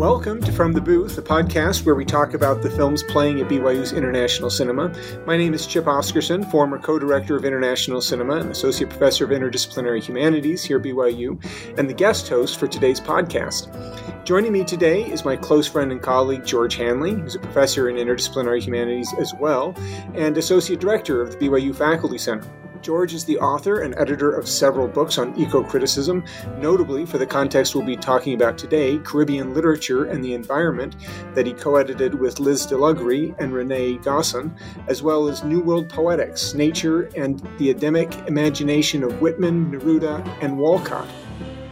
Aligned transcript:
Welcome 0.00 0.40
to 0.44 0.52
From 0.52 0.72
the 0.72 0.80
Booth, 0.80 1.18
a 1.18 1.22
podcast 1.22 1.84
where 1.84 1.94
we 1.94 2.06
talk 2.06 2.32
about 2.32 2.62
the 2.62 2.70
films 2.70 3.02
playing 3.02 3.38
at 3.42 3.50
BYU's 3.50 3.92
International 3.92 4.48
Cinema. 4.48 4.90
My 5.26 5.36
name 5.36 5.52
is 5.52 5.66
Chip 5.66 5.84
Oscarson, 5.84 6.50
former 6.50 6.78
co 6.78 6.98
director 6.98 7.36
of 7.36 7.44
International 7.44 8.00
Cinema 8.00 8.36
and 8.36 8.50
associate 8.50 8.88
professor 8.88 9.26
of 9.26 9.30
interdisciplinary 9.30 10.02
humanities 10.02 10.64
here 10.64 10.78
at 10.78 10.84
BYU, 10.84 11.38
and 11.78 11.86
the 11.86 11.92
guest 11.92 12.30
host 12.30 12.58
for 12.58 12.66
today's 12.66 12.98
podcast. 12.98 13.68
Joining 14.24 14.52
me 14.52 14.64
today 14.64 15.02
is 15.02 15.26
my 15.26 15.36
close 15.36 15.66
friend 15.66 15.92
and 15.92 16.00
colleague 16.00 16.46
George 16.46 16.76
Handley, 16.76 17.12
who's 17.12 17.34
a 17.34 17.38
professor 17.38 17.90
in 17.90 17.96
interdisciplinary 17.96 18.62
humanities 18.62 19.12
as 19.18 19.34
well, 19.34 19.74
and 20.14 20.38
associate 20.38 20.80
director 20.80 21.20
of 21.20 21.30
the 21.30 21.46
BYU 21.46 21.76
Faculty 21.76 22.16
Center. 22.16 22.50
George 22.82 23.12
is 23.12 23.24
the 23.24 23.38
author 23.38 23.80
and 23.82 23.94
editor 23.98 24.30
of 24.30 24.48
several 24.48 24.88
books 24.88 25.18
on 25.18 25.38
eco 25.38 25.62
criticism, 25.62 26.24
notably 26.58 27.04
for 27.04 27.18
the 27.18 27.26
context 27.26 27.74
we'll 27.74 27.84
be 27.84 27.96
talking 27.96 28.34
about 28.34 28.56
today 28.56 28.98
Caribbean 28.98 29.52
literature 29.52 30.06
and 30.06 30.24
the 30.24 30.32
environment, 30.32 30.96
that 31.34 31.46
he 31.46 31.52
co 31.52 31.76
edited 31.76 32.14
with 32.14 32.40
Liz 32.40 32.66
DeLoughrey 32.66 33.34
and 33.38 33.52
Renee 33.52 33.98
Gosson, 33.98 34.54
as 34.88 35.02
well 35.02 35.28
as 35.28 35.44
New 35.44 35.60
World 35.60 35.88
Poetics 35.90 36.54
Nature 36.54 37.10
and 37.16 37.46
the 37.58 37.70
Adamic 37.70 38.14
Imagination 38.26 39.04
of 39.04 39.20
Whitman, 39.20 39.70
Neruda, 39.70 40.26
and 40.40 40.58
Walcott. 40.58 41.08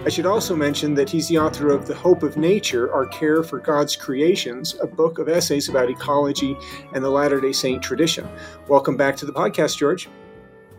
I 0.05 0.11
should 0.11 0.27
also 0.27 0.55
mention 0.55 0.95
that 0.95 1.11
he's 1.11 1.29
the 1.29 1.39
author 1.39 1.71
of 1.71 1.87
The 1.87 1.95
Hope 1.95 2.23
of 2.23 2.37
Nature 2.37 2.93
Our 2.95 3.07
Care 3.07 3.43
for 3.43 3.59
God's 3.59 3.97
Creations, 3.97 4.77
a 4.81 4.87
book 4.87 5.19
of 5.19 5.29
essays 5.29 5.69
about 5.69 5.91
ecology 5.91 6.57
and 6.95 7.03
the 7.03 7.11
Latter 7.11 7.41
day 7.41 7.53
Saint 7.53 7.83
tradition. 7.83 8.29
Welcome 8.69 8.97
back 8.97 9.17
to 9.17 9.27
the 9.27 9.33
podcast, 9.33 9.77
George. 9.77 10.09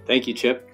Thank 0.09 0.25
you, 0.25 0.33
Chip. 0.33 0.67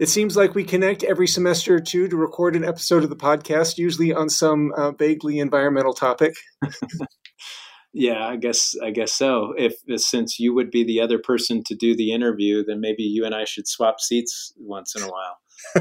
It 0.00 0.08
seems 0.08 0.36
like 0.36 0.56
we 0.56 0.64
connect 0.64 1.04
every 1.04 1.28
semester 1.28 1.76
or 1.76 1.80
two 1.80 2.08
to 2.08 2.16
record 2.16 2.56
an 2.56 2.64
episode 2.64 3.04
of 3.04 3.08
the 3.08 3.14
podcast, 3.14 3.78
usually 3.78 4.12
on 4.12 4.28
some 4.28 4.72
uh, 4.76 4.90
vaguely 4.90 5.38
environmental 5.38 5.92
topic. 5.92 6.34
yeah, 7.92 8.26
I 8.26 8.34
guess 8.34 8.74
I 8.82 8.90
guess 8.90 9.12
so. 9.12 9.54
If 9.56 9.74
since 10.02 10.40
you 10.40 10.52
would 10.54 10.72
be 10.72 10.82
the 10.82 11.00
other 11.00 11.20
person 11.20 11.62
to 11.66 11.76
do 11.76 11.94
the 11.94 12.10
interview, 12.10 12.64
then 12.64 12.80
maybe 12.80 13.04
you 13.04 13.24
and 13.24 13.32
I 13.32 13.44
should 13.44 13.68
swap 13.68 14.00
seats 14.00 14.52
once 14.56 14.96
in 14.96 15.02
a 15.02 15.08
while. 15.08 15.38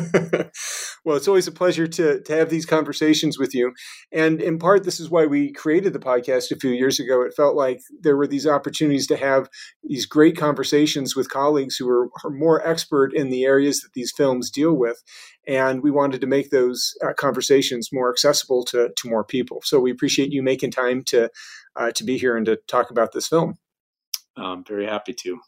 well, 1.05 1.17
it's 1.17 1.27
always 1.27 1.47
a 1.47 1.51
pleasure 1.51 1.87
to, 1.87 2.21
to 2.21 2.35
have 2.35 2.49
these 2.49 2.65
conversations 2.65 3.37
with 3.37 3.53
you. 3.53 3.73
And 4.11 4.41
in 4.41 4.59
part, 4.59 4.83
this 4.83 4.99
is 4.99 5.09
why 5.09 5.25
we 5.25 5.51
created 5.51 5.93
the 5.93 5.99
podcast 5.99 6.51
a 6.51 6.55
few 6.57 6.71
years 6.71 6.99
ago. 6.99 7.21
It 7.21 7.33
felt 7.35 7.55
like 7.55 7.79
there 8.01 8.17
were 8.17 8.27
these 8.27 8.47
opportunities 8.47 9.07
to 9.07 9.17
have 9.17 9.49
these 9.83 10.05
great 10.05 10.37
conversations 10.37 11.15
with 11.15 11.29
colleagues 11.29 11.75
who 11.77 11.89
are, 11.89 12.09
are 12.23 12.31
more 12.31 12.65
expert 12.67 13.13
in 13.13 13.29
the 13.29 13.45
areas 13.45 13.81
that 13.81 13.93
these 13.93 14.13
films 14.15 14.49
deal 14.49 14.73
with. 14.73 15.01
And 15.47 15.81
we 15.81 15.91
wanted 15.91 16.21
to 16.21 16.27
make 16.27 16.49
those 16.49 16.93
uh, 17.05 17.13
conversations 17.13 17.89
more 17.93 18.11
accessible 18.11 18.65
to, 18.65 18.89
to 18.95 19.09
more 19.09 19.23
people. 19.23 19.61
So 19.63 19.79
we 19.79 19.91
appreciate 19.91 20.31
you 20.31 20.43
making 20.43 20.71
time 20.71 21.03
to, 21.05 21.29
uh, 21.75 21.91
to 21.91 22.03
be 22.03 22.17
here 22.17 22.35
and 22.35 22.45
to 22.47 22.57
talk 22.67 22.91
about 22.91 23.13
this 23.13 23.27
film. 23.27 23.57
I'm 24.35 24.63
very 24.63 24.85
happy 24.85 25.13
to. 25.13 25.39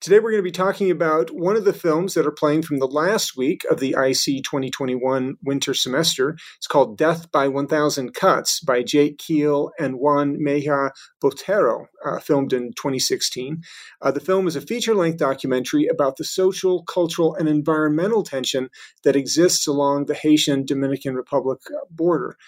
Today, 0.00 0.18
we're 0.18 0.30
going 0.30 0.42
to 0.42 0.42
be 0.42 0.50
talking 0.50 0.90
about 0.90 1.30
one 1.30 1.56
of 1.56 1.66
the 1.66 1.74
films 1.74 2.14
that 2.14 2.26
are 2.26 2.32
playing 2.32 2.62
from 2.62 2.78
the 2.78 2.86
last 2.86 3.36
week 3.36 3.66
of 3.70 3.80
the 3.80 3.90
IC 3.90 4.42
2021 4.44 5.36
winter 5.44 5.74
semester. 5.74 6.38
It's 6.56 6.66
called 6.66 6.96
Death 6.96 7.30
by 7.30 7.48
1000 7.48 8.14
Cuts 8.14 8.60
by 8.60 8.82
Jake 8.82 9.18
Kheel 9.18 9.72
and 9.78 9.98
Juan 9.98 10.42
Mejia 10.42 10.92
Botero, 11.22 11.84
uh, 12.02 12.18
filmed 12.18 12.54
in 12.54 12.72
2016. 12.72 13.60
Uh, 14.00 14.10
the 14.10 14.20
film 14.20 14.48
is 14.48 14.56
a 14.56 14.62
feature 14.62 14.94
length 14.94 15.18
documentary 15.18 15.86
about 15.86 16.16
the 16.16 16.24
social, 16.24 16.82
cultural, 16.84 17.34
and 17.34 17.46
environmental 17.46 18.22
tension 18.22 18.70
that 19.04 19.16
exists 19.16 19.66
along 19.66 20.06
the 20.06 20.14
Haitian 20.14 20.64
Dominican 20.64 21.14
Republic 21.14 21.60
border. 21.90 22.38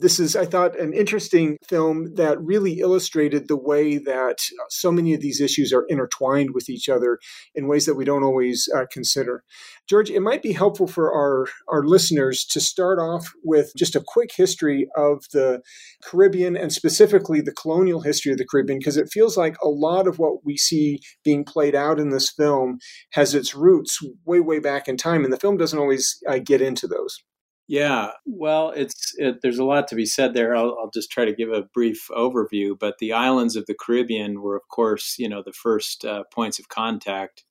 This 0.00 0.20
is, 0.20 0.36
I 0.36 0.46
thought, 0.46 0.78
an 0.78 0.92
interesting 0.92 1.56
film 1.68 2.14
that 2.14 2.40
really 2.40 2.78
illustrated 2.78 3.48
the 3.48 3.56
way 3.56 3.98
that 3.98 4.38
so 4.70 4.92
many 4.92 5.12
of 5.12 5.20
these 5.20 5.40
issues 5.40 5.72
are 5.72 5.86
intertwined 5.88 6.50
with 6.54 6.68
each 6.70 6.88
other 6.88 7.18
in 7.52 7.66
ways 7.66 7.84
that 7.86 7.96
we 7.96 8.04
don't 8.04 8.22
always 8.22 8.68
uh, 8.76 8.84
consider. 8.92 9.42
George, 9.88 10.08
it 10.08 10.20
might 10.20 10.40
be 10.40 10.52
helpful 10.52 10.86
for 10.86 11.12
our, 11.12 11.48
our 11.66 11.82
listeners 11.82 12.44
to 12.44 12.60
start 12.60 13.00
off 13.00 13.32
with 13.42 13.72
just 13.76 13.96
a 13.96 14.04
quick 14.06 14.30
history 14.36 14.86
of 14.96 15.24
the 15.32 15.62
Caribbean 16.04 16.56
and 16.56 16.72
specifically 16.72 17.40
the 17.40 17.50
colonial 17.50 18.02
history 18.02 18.30
of 18.30 18.38
the 18.38 18.46
Caribbean, 18.46 18.78
because 18.78 18.96
it 18.96 19.10
feels 19.10 19.36
like 19.36 19.56
a 19.60 19.68
lot 19.68 20.06
of 20.06 20.20
what 20.20 20.44
we 20.44 20.56
see 20.56 21.00
being 21.24 21.44
played 21.44 21.74
out 21.74 21.98
in 21.98 22.10
this 22.10 22.30
film 22.30 22.78
has 23.12 23.34
its 23.34 23.52
roots 23.52 23.98
way, 24.24 24.38
way 24.38 24.60
back 24.60 24.86
in 24.86 24.96
time, 24.96 25.24
and 25.24 25.32
the 25.32 25.38
film 25.38 25.56
doesn't 25.56 25.78
always 25.78 26.22
uh, 26.28 26.38
get 26.38 26.60
into 26.60 26.86
those. 26.86 27.18
Yeah, 27.68 28.12
well, 28.24 28.70
it's 28.70 29.12
it, 29.18 29.42
there's 29.42 29.58
a 29.58 29.64
lot 29.64 29.88
to 29.88 29.94
be 29.94 30.06
said 30.06 30.32
there. 30.32 30.56
I'll, 30.56 30.74
I'll, 30.80 30.90
just 30.90 31.10
try 31.10 31.26
to 31.26 31.34
give 31.34 31.50
a 31.52 31.64
brief 31.74 32.08
overview. 32.10 32.78
But 32.78 32.96
the 32.98 33.12
islands 33.12 33.56
of 33.56 33.66
the 33.66 33.76
Caribbean 33.78 34.40
were, 34.40 34.56
of 34.56 34.66
course, 34.68 35.16
you 35.18 35.28
know, 35.28 35.42
the 35.44 35.52
first 35.52 36.02
uh, 36.02 36.24
points 36.32 36.58
of 36.58 36.70
contact 36.70 37.44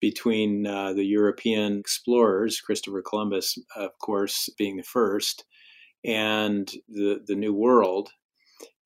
between 0.00 0.66
uh, 0.68 0.92
the 0.92 1.04
European 1.04 1.80
explorers, 1.80 2.60
Christopher 2.60 3.02
Columbus, 3.02 3.58
of 3.74 3.90
course, 4.00 4.48
being 4.56 4.76
the 4.76 4.84
first, 4.84 5.44
and 6.04 6.70
the 6.88 7.20
the 7.26 7.34
New 7.34 7.54
World, 7.54 8.10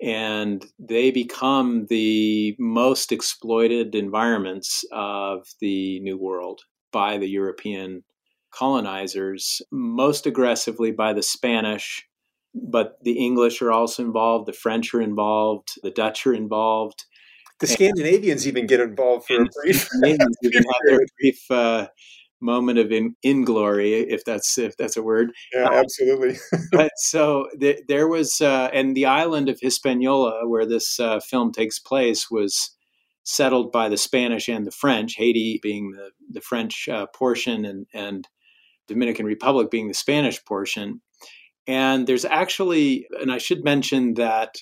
and 0.01 0.65
they 0.79 1.11
become 1.11 1.87
the 1.91 2.57
most 2.59 3.13
exploited 3.13 3.95
environments 3.95 4.83
of 4.93 5.47
the 5.61 6.01
New 6.01 6.17
World 6.17 6.63
by 6.91 7.19
the 7.19 7.29
European 7.29 8.03
colonizers, 8.51 9.63
most 9.71 10.27
aggressively 10.27 10.91
by 10.91 11.13
the 11.13 11.23
Spanish, 11.23 12.07
but 12.55 12.99
the 13.03 13.19
English 13.19 13.63
are 13.63 13.73
also 13.73 14.05
involved, 14.05 14.47
the 14.47 14.53
French 14.53 14.95
are 14.95 15.01
involved, 15.01 15.69
the 15.83 15.91
Dutch 15.91 16.27
are 16.27 16.35
involved. 16.35 17.05
The 17.61 17.67
Scandinavians 17.67 18.45
and, 18.45 18.53
even 18.53 18.67
get 18.67 18.81
involved 18.81 19.27
for 19.27 19.43
a 19.43 19.47
brief. 19.63 19.89
even 20.05 20.21
have 20.21 20.81
their 20.87 21.01
brief 21.21 21.51
uh, 21.51 21.89
moment 22.41 22.79
of 22.79 22.93
in, 22.93 23.17
inglory, 23.25 24.07
if 24.09 24.25
that's 24.25 24.59
if 24.59 24.77
that's 24.77 24.97
a 24.97 25.03
word. 25.03 25.33
Yeah, 25.53 25.65
um, 25.65 25.75
absolutely. 25.75 26.39
but 26.73 26.93
so 26.97 27.49
the, 27.59 27.83
there 27.89 28.09
was, 28.09 28.41
uh, 28.41 28.71
and 28.73 28.97
the 28.97 29.07
island 29.07 29.49
of 29.49 29.59
Hispaniola, 29.61 30.49
where 30.49 30.67
this 30.67 31.01
uh, 31.01 31.21
film 31.21 31.53
takes 31.53 31.79
place, 31.79 32.31
was 32.31 32.71
settled 33.25 33.71
by 33.71 33.89
the 33.89 33.97
Spanish 33.97 34.49
and 34.49 34.67
the 34.67 34.71
French. 34.71 35.15
Haiti 35.17 35.59
being 35.63 35.93
the 35.93 36.11
the 36.31 36.41
French 36.41 36.89
uh, 36.89 37.07
portion, 37.15 37.65
and 37.65 37.87
and 37.93 38.29
Dominican 38.89 39.27
Republic 39.27 39.71
being 39.71 39.89
the 39.89 39.95
Spanish 39.95 40.45
portion. 40.45 41.01
And 41.67 42.07
there's 42.07 42.25
actually, 42.25 43.07
and 43.21 43.31
I 43.31 43.39
should 43.39 43.63
mention 43.63 44.15
that 44.15 44.57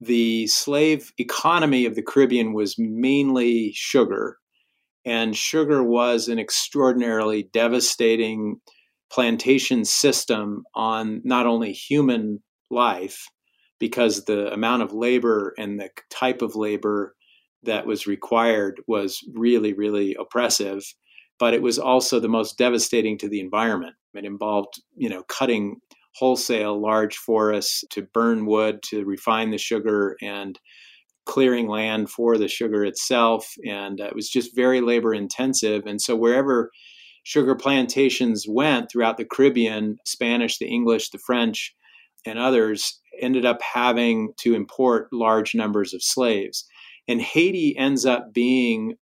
the 0.00 0.46
slave 0.46 1.12
economy 1.18 1.86
of 1.86 1.94
the 1.94 2.02
Caribbean 2.02 2.52
was 2.52 2.76
mainly 2.78 3.72
sugar. 3.74 4.38
And 5.04 5.36
sugar 5.36 5.82
was 5.82 6.28
an 6.28 6.38
extraordinarily 6.38 7.48
devastating 7.52 8.60
plantation 9.10 9.84
system 9.84 10.64
on 10.74 11.20
not 11.24 11.46
only 11.46 11.72
human 11.72 12.42
life, 12.70 13.26
because 13.78 14.24
the 14.24 14.52
amount 14.52 14.82
of 14.82 14.92
labor 14.92 15.54
and 15.58 15.78
the 15.78 15.90
type 16.10 16.42
of 16.42 16.56
labor 16.56 17.14
that 17.62 17.86
was 17.86 18.06
required 18.06 18.80
was 18.86 19.20
really, 19.34 19.72
really 19.72 20.16
oppressive, 20.18 20.82
but 21.38 21.54
it 21.54 21.62
was 21.62 21.78
also 21.78 22.20
the 22.20 22.28
most 22.28 22.58
devastating 22.58 23.18
to 23.18 23.28
the 23.28 23.40
environment. 23.40 23.94
It 24.14 24.24
involved, 24.24 24.80
you 24.96 25.08
know, 25.08 25.22
cutting 25.24 25.80
wholesale 26.14 26.80
large 26.80 27.16
forests 27.16 27.84
to 27.90 28.02
burn 28.02 28.46
wood 28.46 28.82
to 28.84 29.04
refine 29.04 29.50
the 29.50 29.58
sugar 29.58 30.16
and 30.22 30.58
clearing 31.26 31.68
land 31.68 32.08
for 32.08 32.38
the 32.38 32.48
sugar 32.48 32.84
itself. 32.84 33.52
And 33.66 34.00
it 34.00 34.14
was 34.14 34.30
just 34.30 34.54
very 34.54 34.80
labor 34.80 35.12
intensive. 35.12 35.82
And 35.86 36.00
so 36.00 36.16
wherever 36.16 36.70
sugar 37.24 37.54
plantations 37.54 38.46
went 38.48 38.90
throughout 38.90 39.18
the 39.18 39.24
Caribbean, 39.24 39.98
Spanish, 40.06 40.58
the 40.58 40.68
English, 40.68 41.10
the 41.10 41.18
French, 41.18 41.74
and 42.24 42.38
others 42.38 43.00
ended 43.20 43.44
up 43.44 43.60
having 43.60 44.32
to 44.38 44.54
import 44.54 45.08
large 45.12 45.54
numbers 45.54 45.92
of 45.92 46.02
slaves. 46.02 46.64
And 47.08 47.20
Haiti 47.20 47.76
ends 47.76 48.06
up 48.06 48.32
being 48.32 48.94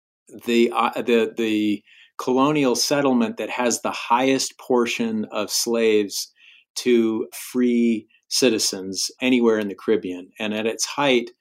the 0.45 0.71
uh, 0.75 1.01
the 1.01 1.33
the 1.35 1.83
colonial 2.17 2.75
settlement 2.75 3.37
that 3.37 3.49
has 3.49 3.81
the 3.81 3.91
highest 3.91 4.57
portion 4.57 5.25
of 5.31 5.49
slaves 5.49 6.31
to 6.75 7.27
free 7.33 8.07
citizens 8.29 9.11
anywhere 9.21 9.59
in 9.59 9.67
the 9.67 9.75
Caribbean. 9.75 10.29
And 10.39 10.53
at 10.53 10.65
its 10.65 10.85
height, 10.85 11.31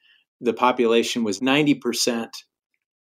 the 0.41 0.53
population 0.53 1.25
was 1.25 1.41
90% 1.41 2.29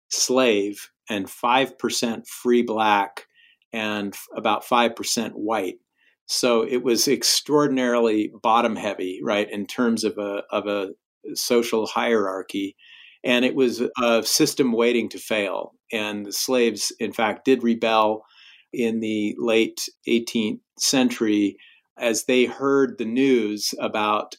slave 0.09 0.91
and 1.09 1.27
5% 1.27 2.27
free 2.27 2.63
black 2.63 3.27
and 3.73 4.15
about 4.35 4.65
5% 4.65 5.33
white. 5.33 5.77
So 6.27 6.63
it 6.63 6.83
was 6.83 7.07
extraordinarily 7.07 8.33
bottom 8.43 8.75
heavy, 8.75 9.21
right, 9.23 9.49
in 9.51 9.67
terms 9.67 10.03
of 10.03 10.19
a, 10.19 10.43
of 10.51 10.67
a 10.67 10.91
social 11.35 11.87
hierarchy 11.87 12.77
and 13.27 13.45
it 13.45 13.57
was 13.57 13.83
a 14.01 14.23
system 14.23 14.73
waiting 14.73 15.09
to 15.09 15.19
fail. 15.19 15.75
And 15.93 16.27
the 16.27 16.33
slaves, 16.33 16.93
in 16.99 17.13
fact, 17.13 17.45
did 17.45 17.63
rebel 17.63 18.25
in 18.73 19.01
the 19.01 19.35
late 19.39 19.89
18th 20.09 20.61
century 20.79 21.57
as 21.99 22.25
they 22.25 22.45
heard 22.45 22.99
the 22.99 23.05
news 23.05 23.73
about 23.81 24.37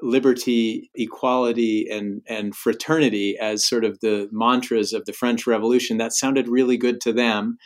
liberty, 0.00 0.90
equality, 0.94 1.88
and, 1.90 2.22
and 2.28 2.54
fraternity 2.54 3.36
as 3.38 3.66
sort 3.66 3.84
of 3.84 3.98
the 4.00 4.28
mantras 4.30 4.92
of 4.92 5.04
the 5.06 5.12
French 5.12 5.46
Revolution. 5.46 5.96
That 5.96 6.12
sounded 6.12 6.48
really 6.48 6.76
good 6.76 7.00
to 7.02 7.12
them. 7.12 7.58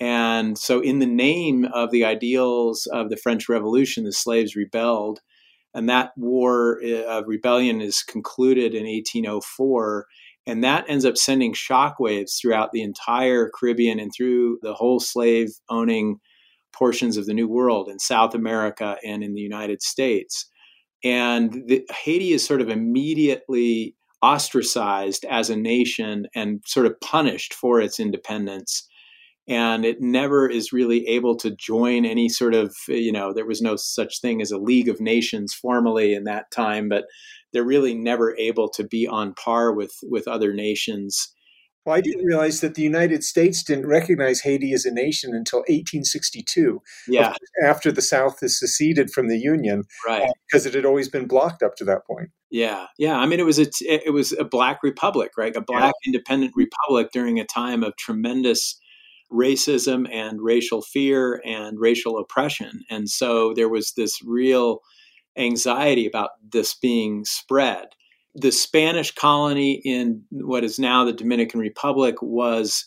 And 0.00 0.56
so, 0.56 0.80
in 0.80 1.00
the 1.00 1.06
name 1.06 1.66
of 1.66 1.90
the 1.90 2.04
ideals 2.04 2.86
of 2.86 3.10
the 3.10 3.16
French 3.16 3.48
Revolution, 3.48 4.04
the 4.04 4.12
slaves 4.12 4.56
rebelled. 4.56 5.20
And 5.74 5.88
that 5.88 6.12
war 6.16 6.80
uh, 6.82 7.02
of 7.04 7.24
rebellion 7.26 7.80
is 7.80 8.02
concluded 8.02 8.74
in 8.74 8.84
1804. 8.84 10.06
And 10.48 10.64
that 10.64 10.86
ends 10.88 11.04
up 11.04 11.18
sending 11.18 11.52
shockwaves 11.52 12.40
throughout 12.40 12.72
the 12.72 12.82
entire 12.82 13.50
Caribbean 13.50 14.00
and 14.00 14.10
through 14.16 14.58
the 14.62 14.72
whole 14.72 14.98
slave 14.98 15.50
owning 15.68 16.20
portions 16.72 17.18
of 17.18 17.26
the 17.26 17.34
New 17.34 17.46
World 17.46 17.88
in 17.88 17.98
South 17.98 18.34
America 18.34 18.96
and 19.04 19.22
in 19.22 19.34
the 19.34 19.42
United 19.42 19.82
States. 19.82 20.50
And 21.04 21.52
the, 21.66 21.86
Haiti 21.92 22.32
is 22.32 22.46
sort 22.46 22.62
of 22.62 22.70
immediately 22.70 23.94
ostracized 24.22 25.26
as 25.26 25.50
a 25.50 25.56
nation 25.56 26.26
and 26.34 26.62
sort 26.66 26.86
of 26.86 26.98
punished 27.00 27.52
for 27.52 27.78
its 27.80 28.00
independence. 28.00 28.88
And 29.48 29.84
it 29.84 30.00
never 30.00 30.48
is 30.48 30.72
really 30.72 31.06
able 31.06 31.36
to 31.36 31.50
join 31.50 32.04
any 32.04 32.28
sort 32.28 32.54
of, 32.54 32.74
you 32.88 33.12
know, 33.12 33.32
there 33.32 33.46
was 33.46 33.62
no 33.62 33.76
such 33.76 34.20
thing 34.20 34.42
as 34.42 34.50
a 34.50 34.58
League 34.58 34.88
of 34.88 35.00
Nations 35.00 35.54
formally 35.54 36.12
in 36.12 36.24
that 36.24 36.50
time, 36.50 36.88
but 36.88 37.04
they're 37.52 37.64
really 37.64 37.94
never 37.94 38.36
able 38.36 38.68
to 38.70 38.84
be 38.84 39.06
on 39.06 39.32
par 39.34 39.72
with, 39.72 39.92
with 40.02 40.28
other 40.28 40.52
nations 40.52 41.32
well, 41.88 41.96
I 41.96 42.02
didn't 42.02 42.26
realize 42.26 42.60
that 42.60 42.74
the 42.74 42.82
United 42.82 43.24
States 43.24 43.62
didn't 43.62 43.86
recognize 43.86 44.42
Haiti 44.42 44.74
as 44.74 44.84
a 44.84 44.92
nation 44.92 45.34
until 45.34 45.60
1862. 45.60 46.82
Yeah. 47.08 47.32
After 47.64 47.90
the 47.90 48.02
South 48.02 48.40
has 48.40 48.58
seceded 48.58 49.10
from 49.10 49.28
the 49.28 49.38
Union, 49.38 49.84
right? 50.06 50.24
Uh, 50.24 50.32
because 50.46 50.66
it 50.66 50.74
had 50.74 50.84
always 50.84 51.08
been 51.08 51.26
blocked 51.26 51.62
up 51.62 51.76
to 51.76 51.86
that 51.86 52.06
point. 52.06 52.28
Yeah, 52.50 52.88
yeah. 52.98 53.16
I 53.16 53.24
mean, 53.24 53.40
it 53.40 53.46
was 53.46 53.58
a 53.58 53.68
it 53.80 54.12
was 54.12 54.32
a 54.32 54.44
black 54.44 54.82
republic, 54.82 55.30
right? 55.38 55.56
A 55.56 55.62
black 55.62 55.94
yeah. 56.04 56.10
independent 56.10 56.52
republic 56.54 57.08
during 57.10 57.40
a 57.40 57.46
time 57.46 57.82
of 57.82 57.96
tremendous 57.96 58.78
racism 59.32 60.08
and 60.12 60.40
racial 60.40 60.82
fear 60.82 61.42
and 61.44 61.78
racial 61.78 62.18
oppression, 62.18 62.82
and 62.90 63.08
so 63.08 63.52
there 63.54 63.68
was 63.68 63.92
this 63.92 64.22
real 64.24 64.80
anxiety 65.36 66.06
about 66.06 66.30
this 66.50 66.74
being 66.74 67.24
spread 67.24 67.88
the 68.40 68.52
Spanish 68.52 69.10
colony 69.14 69.80
in 69.84 70.22
what 70.30 70.64
is 70.64 70.78
now 70.78 71.04
the 71.04 71.12
Dominican 71.12 71.60
Republic 71.60 72.16
was 72.22 72.86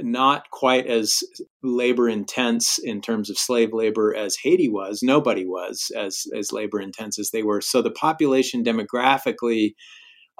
not 0.00 0.50
quite 0.50 0.86
as 0.86 1.22
labor 1.62 2.08
intense 2.08 2.78
in 2.78 3.00
terms 3.00 3.28
of 3.28 3.38
slave 3.38 3.72
labor 3.72 4.14
as 4.14 4.36
Haiti 4.36 4.68
was. 4.68 5.02
Nobody 5.02 5.44
was 5.44 5.90
as 5.96 6.24
as 6.36 6.52
labor 6.52 6.80
intense 6.80 7.18
as 7.18 7.30
they 7.30 7.42
were. 7.42 7.60
So 7.60 7.82
the 7.82 7.90
population 7.90 8.62
demographically 8.62 9.74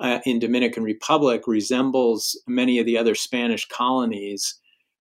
uh, 0.00 0.20
in 0.24 0.38
Dominican 0.38 0.84
Republic 0.84 1.42
resembles 1.46 2.40
many 2.46 2.78
of 2.78 2.86
the 2.86 2.96
other 2.96 3.16
Spanish 3.16 3.66
colonies 3.66 4.54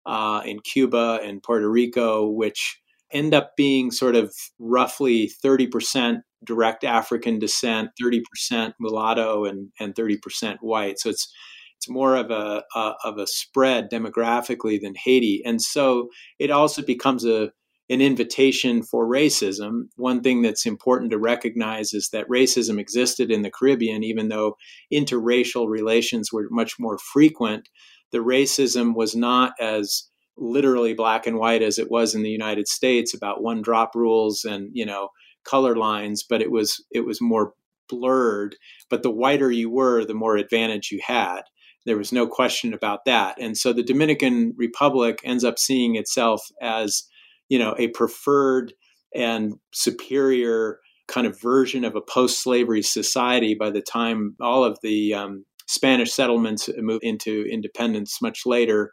uh, 0.08 0.42
in 0.46 0.60
Cuba 0.62 1.20
and 1.24 1.44
Puerto 1.44 1.70
Rico, 1.70 2.28
which 2.28 2.80
end 3.12 3.34
up 3.34 3.52
being 3.56 3.92
sort 3.92 4.16
of 4.16 4.34
roughly 4.58 5.32
30% 5.44 6.22
direct 6.44 6.84
African 6.84 7.40
descent, 7.40 7.90
30% 8.02 8.74
mulatto, 8.80 9.46
and, 9.46 9.70
and 9.80 9.94
30% 9.94 10.58
white. 10.62 11.00
So 11.00 11.10
it's 11.10 11.32
it's 11.76 11.90
more 11.90 12.16
of 12.16 12.32
a, 12.32 12.64
a, 12.74 12.94
of 13.04 13.20
a 13.20 13.28
spread 13.28 13.92
demographically 13.92 14.82
than 14.82 14.96
Haiti, 14.96 15.44
and 15.46 15.62
so 15.62 16.10
it 16.40 16.50
also 16.50 16.82
becomes 16.82 17.24
a 17.24 17.52
an 17.90 18.02
invitation 18.02 18.84
for 18.84 19.08
racism. 19.08 19.84
One 19.96 20.22
thing 20.22 20.42
that's 20.42 20.66
important 20.66 21.12
to 21.12 21.18
recognize 21.18 21.94
is 21.94 22.10
that 22.12 22.28
racism 22.28 22.80
existed 22.80 23.32
in 23.32 23.44
the 23.44 23.52
Caribbean, 23.52 24.04
even 24.04 24.28
though 24.28 24.58
interracial 24.92 25.70
relations 25.70 26.32
were 26.32 26.48
much 26.50 26.74
more 26.80 26.98
frequent. 26.98 27.70
The 28.12 28.20
racism 28.20 28.96
was 28.96 29.16
not 29.16 29.54
as 29.60 30.10
literally 30.38 30.94
black 30.94 31.26
and 31.26 31.38
white 31.38 31.62
as 31.62 31.80
it 31.80 31.90
was 31.90 32.14
in 32.14 32.24
the 32.24 32.30
United 32.30 32.68
States 32.68 33.14
about 33.14 33.42
one 33.42 33.62
drop 33.62 33.96
rules 33.96 34.46
and 34.46 34.70
you 34.74 34.86
know 34.86 35.10
color 35.44 35.76
lines, 35.76 36.24
but 36.28 36.42
it 36.42 36.52
was 36.52 36.84
it 36.92 37.06
was 37.06 37.22
more 37.22 37.54
blurred. 37.90 38.56
But 38.90 39.04
the 39.04 39.12
whiter 39.12 39.52
you 39.52 39.70
were, 39.70 40.06
the 40.06 40.14
more 40.14 40.38
advantage 40.38 40.92
you 40.92 41.00
had. 41.06 41.42
There 41.86 41.98
was 41.98 42.12
no 42.12 42.28
question 42.28 42.74
about 42.74 43.06
that. 43.06 43.40
And 43.40 43.58
so 43.58 43.72
the 43.72 43.84
Dominican 43.84 44.54
Republic 44.58 45.22
ends 45.24 45.46
up 45.46 45.58
seeing 45.58 45.96
itself 45.96 46.46
as, 46.62 47.04
you 47.48 47.58
know, 47.58 47.76
a 47.80 47.88
preferred 47.90 48.74
and 49.16 49.54
superior 49.74 50.80
kind 51.08 51.26
of 51.26 51.40
version 51.40 51.86
of 51.86 51.96
a 51.96 52.02
post-slavery 52.02 52.82
society 52.82 53.54
by 53.54 53.70
the 53.70 53.82
time 53.82 54.36
all 54.42 54.66
of 54.66 54.78
the 54.84 55.14
um, 55.14 55.46
Spanish 55.68 56.14
settlements 56.14 56.70
uh, 56.70 56.74
move 56.78 57.02
into 57.04 57.46
independence 57.52 58.22
much 58.22 58.46
later. 58.46 58.92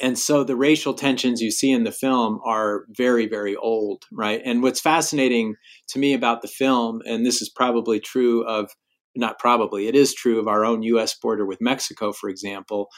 And 0.00 0.18
so 0.18 0.42
the 0.42 0.56
racial 0.56 0.94
tensions 0.94 1.40
you 1.40 1.50
see 1.50 1.70
in 1.70 1.84
the 1.84 1.92
film 1.92 2.40
are 2.44 2.84
very 2.90 3.26
very 3.26 3.56
old 3.56 4.04
right? 4.12 4.40
And 4.44 4.62
what's 4.62 4.80
fascinating 4.80 5.54
to 5.88 5.98
me 5.98 6.14
about 6.14 6.42
the 6.42 6.48
film 6.48 7.02
and 7.06 7.26
this 7.26 7.42
is 7.42 7.48
probably 7.48 8.00
true 8.00 8.46
of 8.46 8.70
not 9.14 9.38
probably 9.38 9.88
it 9.88 9.94
is 9.94 10.14
true 10.14 10.38
of 10.38 10.48
our 10.48 10.64
own 10.64 10.82
US 10.82 11.14
border 11.18 11.44
with 11.46 11.60
Mexico 11.60 12.12
for 12.12 12.28
example 12.30 12.88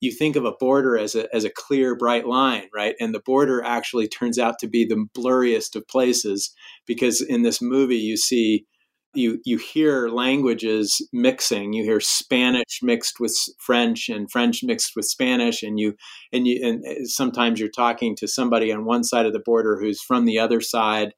you 0.00 0.12
think 0.12 0.36
of 0.36 0.44
a 0.44 0.52
border 0.60 0.98
as 0.98 1.14
a 1.14 1.34
as 1.34 1.44
a 1.44 1.50
clear 1.50 1.96
bright 1.96 2.26
line 2.26 2.68
right? 2.74 2.94
And 3.00 3.14
the 3.14 3.22
border 3.24 3.62
actually 3.62 4.08
turns 4.08 4.38
out 4.38 4.58
to 4.60 4.68
be 4.68 4.84
the 4.84 5.06
blurriest 5.16 5.76
of 5.76 5.86
places 5.88 6.54
because 6.86 7.20
in 7.20 7.42
this 7.42 7.60
movie 7.60 7.96
you 7.96 8.16
see 8.16 8.66
you 9.14 9.40
you 9.44 9.58
hear 9.58 10.08
languages 10.08 11.06
mixing. 11.12 11.72
You 11.72 11.84
hear 11.84 12.00
spanish 12.00 12.80
mixed 12.82 13.20
with 13.20 13.36
french 13.58 14.08
and 14.08 14.30
french 14.30 14.62
mixed 14.62 14.92
with 14.96 15.04
spanish 15.06 15.62
and 15.62 15.78
you 15.78 15.94
and 16.32 16.46
you 16.46 16.60
and 16.66 16.84
eh, 16.86 17.04
sometimes 17.04 17.60
you're 17.60 17.68
talking 17.68 18.16
to 18.16 18.28
somebody 18.28 18.72
on 18.72 18.84
one 18.84 19.04
side 19.04 19.26
of 19.26 19.32
the 19.32 19.42
border 19.44 19.78
who's 19.80 20.00
from 20.00 20.24
the 20.24 20.38
other 20.38 20.60
side 20.60 21.14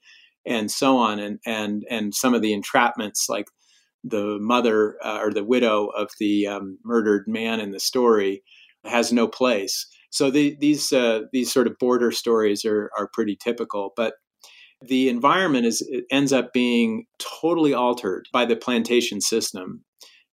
and 0.46 0.70
so 0.70 0.96
on 0.96 1.18
and 1.18 1.38
and 1.46 1.84
and 1.90 2.14
some 2.14 2.34
of 2.34 2.42
the 2.42 2.52
entrapments 2.58 3.28
like 3.28 3.46
the 4.04 4.38
mother 4.40 4.96
uh, 5.04 5.18
or 5.18 5.32
the 5.32 5.44
widow 5.44 5.86
of 5.86 6.10
the 6.20 6.46
um, 6.46 6.78
murdered 6.84 7.24
man 7.26 7.60
in 7.60 7.72
the 7.72 7.80
story 7.80 8.42
has 8.84 9.12
no 9.12 9.26
place. 9.26 9.86
So 10.10 10.30
the, 10.30 10.56
these 10.60 10.92
uh, 10.92 11.22
these 11.32 11.52
sort 11.52 11.66
of 11.66 11.78
border 11.78 12.12
stories 12.12 12.64
are 12.64 12.90
are 12.96 13.10
pretty 13.12 13.36
typical 13.36 13.92
but 13.96 14.14
the 14.88 15.08
environment 15.08 15.66
is 15.66 15.86
ends 16.10 16.32
up 16.32 16.52
being 16.52 17.06
totally 17.18 17.74
altered 17.74 18.26
by 18.32 18.44
the 18.44 18.56
plantation 18.56 19.20
system. 19.20 19.84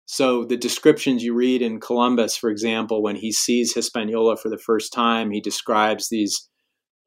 So 0.06 0.44
the 0.44 0.56
descriptions 0.56 1.22
you 1.22 1.34
read 1.34 1.62
in 1.62 1.80
Columbus, 1.80 2.36
for 2.36 2.50
example, 2.50 3.02
when 3.02 3.16
he 3.16 3.32
sees 3.32 3.74
Hispaniola 3.74 4.36
for 4.36 4.50
the 4.50 4.58
first 4.58 4.92
time, 4.92 5.30
he 5.30 5.40
describes 5.40 6.08
these 6.08 6.48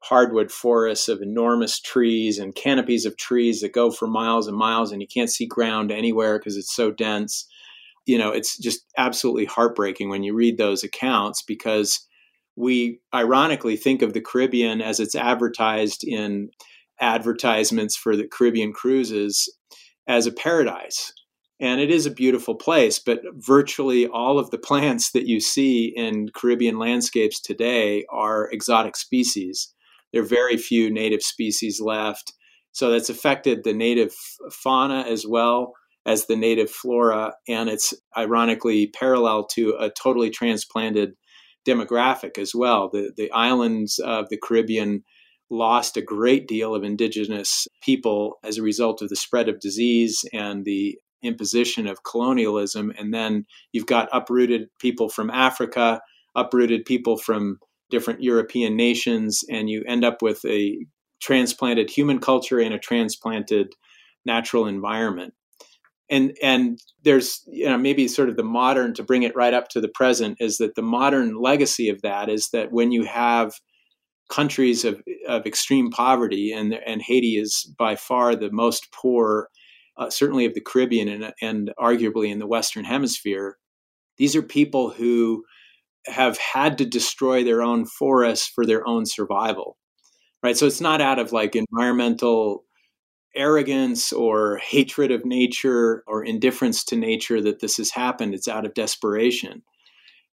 hardwood 0.00 0.50
forests 0.50 1.08
of 1.08 1.20
enormous 1.20 1.80
trees 1.80 2.38
and 2.38 2.54
canopies 2.54 3.04
of 3.04 3.16
trees 3.16 3.60
that 3.60 3.72
go 3.72 3.90
for 3.90 4.06
miles 4.06 4.46
and 4.46 4.56
miles, 4.56 4.92
and 4.92 5.00
you 5.00 5.08
can't 5.08 5.30
see 5.30 5.46
ground 5.46 5.90
anywhere 5.90 6.38
because 6.38 6.56
it's 6.56 6.74
so 6.74 6.90
dense. 6.90 7.46
You 8.06 8.18
know, 8.18 8.30
it's 8.30 8.58
just 8.58 8.80
absolutely 8.96 9.44
heartbreaking 9.44 10.08
when 10.08 10.22
you 10.22 10.34
read 10.34 10.56
those 10.56 10.82
accounts 10.82 11.42
because 11.42 12.04
we 12.56 13.00
ironically 13.14 13.76
think 13.76 14.02
of 14.02 14.12
the 14.12 14.20
Caribbean 14.20 14.80
as 14.80 14.98
it's 14.98 15.14
advertised 15.14 16.02
in 16.04 16.50
advertisements 17.00 17.96
for 17.96 18.16
the 18.16 18.26
Caribbean 18.26 18.72
cruises 18.72 19.52
as 20.06 20.26
a 20.26 20.32
paradise. 20.32 21.12
And 21.60 21.80
it 21.80 21.90
is 21.90 22.06
a 22.06 22.10
beautiful 22.10 22.54
place, 22.54 22.98
but 22.98 23.20
virtually 23.34 24.06
all 24.06 24.38
of 24.38 24.50
the 24.50 24.58
plants 24.68 25.10
that 25.12 25.26
you 25.26 25.40
see 25.40 25.92
in 25.94 26.28
Caribbean 26.34 26.78
landscapes 26.78 27.40
today 27.40 28.04
are 28.10 28.50
exotic 28.50 28.96
species. 28.96 29.72
There 30.12 30.22
are 30.22 30.26
very 30.26 30.56
few 30.56 30.90
native 30.90 31.22
species 31.22 31.80
left. 31.80 32.32
So 32.72 32.90
that's 32.90 33.10
affected 33.10 33.64
the 33.64 33.72
native 33.74 34.14
fauna 34.52 35.04
as 35.08 35.26
well 35.26 35.72
as 36.06 36.26
the 36.26 36.36
native 36.36 36.70
flora. 36.70 37.34
And 37.48 37.68
it's 37.68 37.92
ironically 38.16 38.86
parallel 38.86 39.46
to 39.54 39.76
a 39.78 39.90
totally 39.90 40.30
transplanted 40.30 41.14
demographic 41.66 42.38
as 42.38 42.54
well. 42.54 42.88
The, 42.88 43.12
the 43.16 43.30
islands 43.32 43.98
of 43.98 44.28
the 44.30 44.38
Caribbean 44.38 45.04
lost 45.50 45.96
a 45.96 46.02
great 46.02 46.46
deal 46.46 46.74
of 46.74 46.84
indigenous 46.84 47.66
people 47.82 48.38
as 48.44 48.58
a 48.58 48.62
result 48.62 49.02
of 49.02 49.08
the 49.08 49.16
spread 49.16 49.48
of 49.48 49.60
disease 49.60 50.24
and 50.32 50.64
the 50.64 50.98
imposition 51.22 51.86
of 51.86 52.04
colonialism. 52.04 52.92
And 52.98 53.12
then 53.12 53.46
you've 53.72 53.86
got 53.86 54.08
uprooted 54.12 54.68
people 54.78 55.08
from 55.08 55.30
Africa, 55.30 56.00
uprooted 56.34 56.84
people 56.84 57.16
from 57.16 57.58
different 57.90 58.22
European 58.22 58.76
nations, 58.76 59.42
and 59.50 59.68
you 59.70 59.82
end 59.86 60.04
up 60.04 60.22
with 60.22 60.44
a 60.44 60.78
transplanted 61.20 61.90
human 61.90 62.20
culture 62.20 62.60
and 62.60 62.74
a 62.74 62.78
transplanted 62.78 63.72
natural 64.24 64.66
environment. 64.66 65.34
And 66.10 66.36
and 66.42 66.78
there's 67.02 67.42
you 67.46 67.66
know 67.66 67.76
maybe 67.76 68.08
sort 68.08 68.28
of 68.28 68.36
the 68.36 68.42
modern 68.42 68.94
to 68.94 69.02
bring 69.02 69.24
it 69.24 69.36
right 69.36 69.52
up 69.52 69.68
to 69.70 69.80
the 69.80 69.88
present 69.88 70.38
is 70.40 70.56
that 70.58 70.74
the 70.74 70.82
modern 70.82 71.36
legacy 71.36 71.88
of 71.88 72.00
that 72.02 72.30
is 72.30 72.48
that 72.52 72.72
when 72.72 72.92
you 72.92 73.04
have 73.04 73.52
countries 74.28 74.84
of, 74.84 75.02
of 75.26 75.46
extreme 75.46 75.90
poverty, 75.90 76.52
and, 76.52 76.74
and 76.74 77.02
Haiti 77.02 77.38
is 77.38 77.72
by 77.78 77.96
far 77.96 78.36
the 78.36 78.50
most 78.50 78.92
poor 78.92 79.48
uh, 79.96 80.10
certainly 80.10 80.44
of 80.44 80.54
the 80.54 80.60
Caribbean 80.60 81.08
and, 81.08 81.32
and 81.42 81.72
arguably 81.78 82.30
in 82.30 82.38
the 82.38 82.46
Western 82.46 82.84
Hemisphere. 82.84 83.56
These 84.16 84.36
are 84.36 84.42
people 84.42 84.90
who 84.90 85.44
have 86.06 86.38
had 86.38 86.78
to 86.78 86.86
destroy 86.86 87.44
their 87.44 87.62
own 87.62 87.84
forests 87.84 88.48
for 88.48 88.64
their 88.64 88.86
own 88.86 89.06
survival, 89.06 89.76
right? 90.42 90.56
So 90.56 90.66
it's 90.66 90.80
not 90.80 91.00
out 91.00 91.18
of 91.18 91.32
like 91.32 91.56
environmental 91.56 92.64
arrogance 93.36 94.12
or 94.12 94.58
hatred 94.58 95.10
of 95.10 95.24
nature 95.24 96.02
or 96.06 96.24
indifference 96.24 96.84
to 96.84 96.96
nature 96.96 97.40
that 97.42 97.60
this 97.60 97.76
has 97.76 97.90
happened. 97.90 98.34
It's 98.34 98.48
out 98.48 98.64
of 98.64 98.74
desperation. 98.74 99.62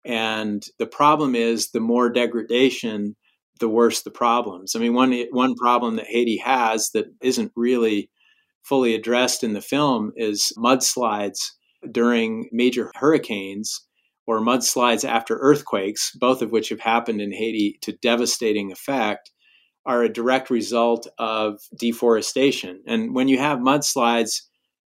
And 0.06 0.64
the 0.80 0.88
problem 0.88 1.36
is 1.36 1.72
the 1.72 1.80
more 1.80 2.10
degradation, 2.10 3.16
the 3.60 3.70
worse 3.70 4.02
the 4.02 4.12
problems. 4.12 4.76
I 4.76 4.80
mean, 4.80 4.94
one 4.94 5.14
one 5.32 5.56
problem 5.56 5.96
that 5.96 6.08
Haiti 6.08 6.38
has 6.38 6.90
that 6.94 7.06
isn't 7.22 7.52
really 7.56 8.10
fully 8.64 8.96
addressed 8.96 9.44
in 9.44 9.54
the 9.54 9.62
film 9.62 10.12
is 10.16 10.52
mudslides 10.58 11.40
during 11.92 12.50
major 12.52 12.92
hurricanes 12.96 13.82
or 14.28 14.40
mudslides 14.40 15.08
after 15.08 15.38
earthquakes, 15.38 16.12
both 16.20 16.42
of 16.42 16.52
which 16.52 16.70
have 16.70 16.80
happened 16.80 17.22
in 17.22 17.32
Haiti 17.32 17.78
to 17.84 17.96
devastating 18.02 18.72
effect, 18.72 19.32
are 19.86 20.02
a 20.02 20.12
direct 20.12 20.50
result 20.50 21.08
of 21.20 21.60
deforestation. 21.78 22.82
And 22.88 23.14
when 23.14 23.28
you 23.28 23.38
have 23.38 23.60
mudslides, 23.60 24.42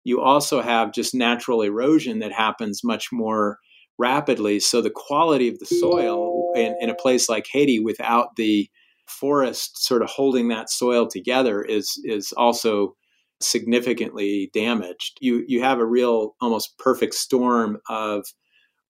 you 0.04 0.22
also 0.22 0.62
have 0.62 0.92
just 0.92 1.14
natural 1.14 1.60
erosion 1.60 2.20
that 2.20 2.32
happens 2.32 2.80
much 2.82 3.08
more 3.12 3.58
rapidly. 3.98 4.60
So 4.60 4.80
the 4.80 4.90
quality 4.90 5.48
of 5.48 5.58
the 5.58 5.66
soil 5.66 6.25
in, 6.56 6.76
in 6.80 6.90
a 6.90 6.94
place 6.94 7.28
like 7.28 7.46
Haiti 7.50 7.78
without 7.78 8.36
the 8.36 8.68
forest 9.06 9.84
sort 9.84 10.02
of 10.02 10.08
holding 10.08 10.48
that 10.48 10.70
soil 10.70 11.06
together 11.06 11.62
is 11.62 12.00
is 12.04 12.32
also 12.36 12.96
significantly 13.40 14.50
damaged. 14.52 15.18
You 15.20 15.44
you 15.46 15.62
have 15.62 15.78
a 15.78 15.86
real 15.86 16.34
almost 16.40 16.78
perfect 16.78 17.14
storm 17.14 17.78
of 17.88 18.24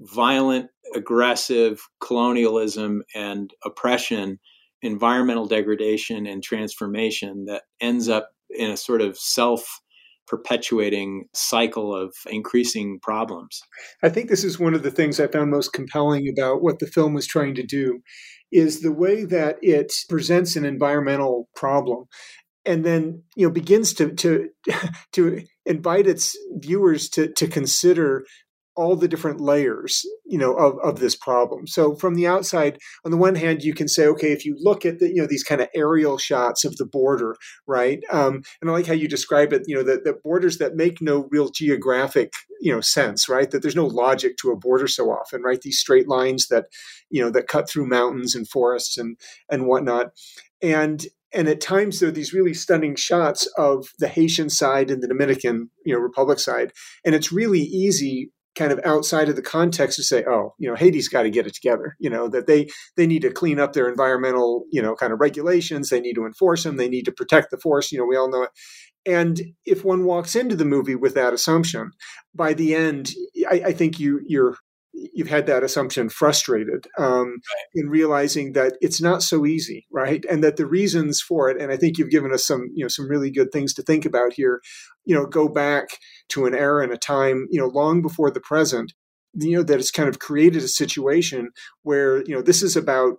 violent, 0.01 0.71
aggressive 0.95 1.81
colonialism 2.01 3.03
and 3.15 3.53
oppression, 3.65 4.39
environmental 4.83 5.47
degradation 5.47 6.27
and 6.27 6.43
transformation 6.43 7.47
that 7.47 7.63
ends 7.81 8.09
up 8.09 8.31
in 8.51 8.71
a 8.71 8.77
sort 8.77 9.01
of 9.01 9.19
self 9.19 9.81
perpetuating 10.27 11.27
cycle 11.35 11.95
of 11.95 12.15
increasing 12.29 12.99
problems. 13.03 13.61
I 14.03 14.09
think 14.09 14.29
this 14.29 14.45
is 14.45 14.59
one 14.59 14.75
of 14.75 14.83
the 14.83 14.91
things 14.91 15.21
I 15.21 15.27
found 15.27 15.51
most 15.51 15.73
compelling 15.73 16.29
about 16.29 16.63
what 16.63 16.79
the 16.79 16.87
film 16.87 17.15
was 17.15 17.27
trying 17.27 17.55
to 17.57 17.63
do 17.63 18.01
is 18.53 18.81
the 18.81 18.93
way 18.93 19.25
that 19.25 19.57
it 19.63 19.93
presents 20.09 20.57
an 20.57 20.65
environmental 20.65 21.49
problem 21.57 22.05
and 22.67 22.85
then 22.85 23.23
you 23.37 23.47
know 23.47 23.53
begins 23.53 23.95
to 23.95 24.13
to 24.15 24.51
to 25.13 25.43
invite 25.65 26.07
its 26.07 26.37
viewers 26.59 27.09
to 27.11 27.33
to 27.33 27.47
consider 27.47 28.25
all 28.77 28.97
the 28.97 29.09
different 29.09 29.41
layers 29.41 30.05
you 30.25 30.39
know 30.39 30.55
of, 30.55 30.79
of 30.83 31.01
this 31.01 31.17
problem. 31.17 31.67
So 31.67 31.95
from 31.97 32.15
the 32.15 32.27
outside 32.27 32.79
on 33.05 33.11
the 33.11 33.17
one 33.17 33.35
hand 33.35 33.63
you 33.63 33.75
can 33.75 33.89
say 33.89 34.07
okay 34.07 34.33
if 34.33 34.45
you 34.45 34.57
look 34.59 34.85
at 34.85 34.99
the 34.99 35.09
you 35.09 35.17
know 35.17 35.27
these 35.27 35.45
kind 35.45 35.61
of 35.61 35.69
aerial 35.75 36.19
shots 36.19 36.65
of 36.65 36.77
the 36.77 36.87
border 36.87 37.37
right 37.67 38.03
um, 38.11 38.43
and 38.61 38.71
i 38.71 38.73
like 38.73 38.87
how 38.87 38.93
you 38.93 39.09
describe 39.09 39.53
it 39.53 39.63
you 39.67 39.75
know 39.75 39.83
the, 39.83 40.01
the 40.05 40.17
borders 40.25 40.59
that 40.59 40.77
make 40.77 41.01
no 41.01 41.29
real 41.31 41.49
geographic 41.49 42.33
you 42.61 42.73
know 42.73 42.81
sense 42.81 43.29
right 43.29 43.51
that 43.51 43.63
there's 43.63 43.77
no 43.77 43.87
logic 43.87 44.37
to 44.37 44.51
a 44.51 44.57
border 44.57 44.87
so 44.87 45.11
often 45.11 45.43
right 45.43 45.63
these 45.63 45.79
straight 45.79 46.09
lines 46.09 46.49
that 46.49 46.67
you 47.11 47.23
know 47.23 47.31
that 47.31 47.49
cut 47.49 47.69
through 47.69 47.87
mountains 47.87 48.35
and 48.35 48.49
forests 48.49 48.99
and 48.99 49.17
and 49.49 49.67
whatnot. 49.67 50.13
And 50.63 51.05
and 51.33 51.49
at 51.49 51.61
times 51.61 52.01
there 52.01 52.09
are 52.09 52.13
these 52.13 52.33
really 52.33 52.55
stunning 52.55 52.95
shots 52.95 53.47
of 53.59 53.89
the 53.99 54.09
Haitian 54.09 54.49
side 54.49 54.91
and 54.91 55.03
the 55.03 55.09
Dominican, 55.09 55.71
you 55.85 55.93
know, 55.93 55.99
Republic 55.99 56.39
side, 56.39 56.73
and 57.05 57.15
it's 57.15 57.33
really 57.33 57.61
easy 57.61 58.31
kind 58.57 58.73
of 58.73 58.81
outside 58.85 59.29
of 59.29 59.37
the 59.37 59.43
context 59.43 59.97
to 59.97 60.03
say, 60.03 60.25
oh, 60.27 60.55
you 60.59 60.69
know, 60.69 60.75
Haiti's 60.75 61.09
got 61.09 61.23
to 61.23 61.31
get 61.31 61.47
it 61.47 61.55
together. 61.55 61.95
You 62.01 62.11
know 62.11 62.29
that 62.29 62.47
they 62.47 62.69
they 62.97 63.07
need 63.07 63.23
to 63.23 63.31
clean 63.31 63.61
up 63.61 63.73
their 63.73 63.89
environmental, 63.89 64.65
you 64.73 64.83
know, 64.83 64.95
kind 64.95 65.13
of 65.13 65.21
regulations. 65.21 65.89
They 65.89 66.01
need 66.01 66.15
to 66.15 66.27
enforce 66.27 66.65
them. 66.65 66.77
They 66.77 66.89
need 66.89 67.05
to 67.05 67.13
protect 67.13 67.51
the 67.51 67.59
forest. 67.59 67.93
You 67.93 67.99
know, 67.99 68.07
we 68.07 68.17
all 68.17 68.31
know 68.31 68.43
it. 68.43 68.51
And 69.07 69.41
if 69.65 69.85
one 69.85 70.05
walks 70.05 70.35
into 70.35 70.57
the 70.57 70.65
movie 70.65 70.97
with 70.97 71.15
that 71.15 71.33
assumption, 71.33 71.93
by 72.35 72.55
the 72.55 72.75
end, 72.75 73.13
I, 73.49 73.63
I 73.67 73.73
think 73.73 74.01
you 74.01 74.21
you're 74.27 74.57
you've 75.13 75.29
had 75.29 75.47
that 75.47 75.63
assumption 75.63 76.09
frustrated 76.09 76.87
um, 76.99 77.29
right. 77.29 77.67
in 77.75 77.89
realizing 77.89 78.53
that 78.53 78.77
it's 78.81 79.01
not 79.01 79.23
so 79.23 79.45
easy, 79.45 79.87
right? 79.91 80.25
And 80.31 80.43
that 80.43 80.57
the 80.57 80.67
reasons 80.67 81.21
for 81.21 81.51
it, 81.51 81.61
and 81.61 81.71
I 81.71 81.77
think 81.77 81.99
you've 81.99 82.11
given 82.11 82.33
us 82.33 82.47
some, 82.47 82.71
you 82.75 82.85
know, 82.85 82.89
some 82.89 83.09
really 83.09 83.31
good 83.31 83.53
things 83.53 83.75
to 83.75 83.83
think 83.83 84.05
about 84.05 84.33
here. 84.33 84.61
You 85.05 85.15
know, 85.15 85.27
go 85.27 85.49
back 85.49 85.89
to 86.31 86.47
an 86.47 86.55
era 86.55 86.83
and 86.83 86.93
a 86.93 86.99
time, 86.99 87.47
you 87.51 87.61
know, 87.61 87.69
long 87.69 88.03
before 88.03 88.31
the 88.31 88.41
present. 88.41 88.93
You 89.39 89.59
know 89.59 89.63
that 89.65 89.79
it's 89.79 89.91
kind 89.91 90.09
of 90.09 90.19
created 90.19 90.63
a 90.63 90.69
situation 90.69 91.51
where 91.83 92.23
you 92.25 92.35
know 92.35 92.41
this 92.41 92.63
is 92.63 92.75
about 92.75 93.19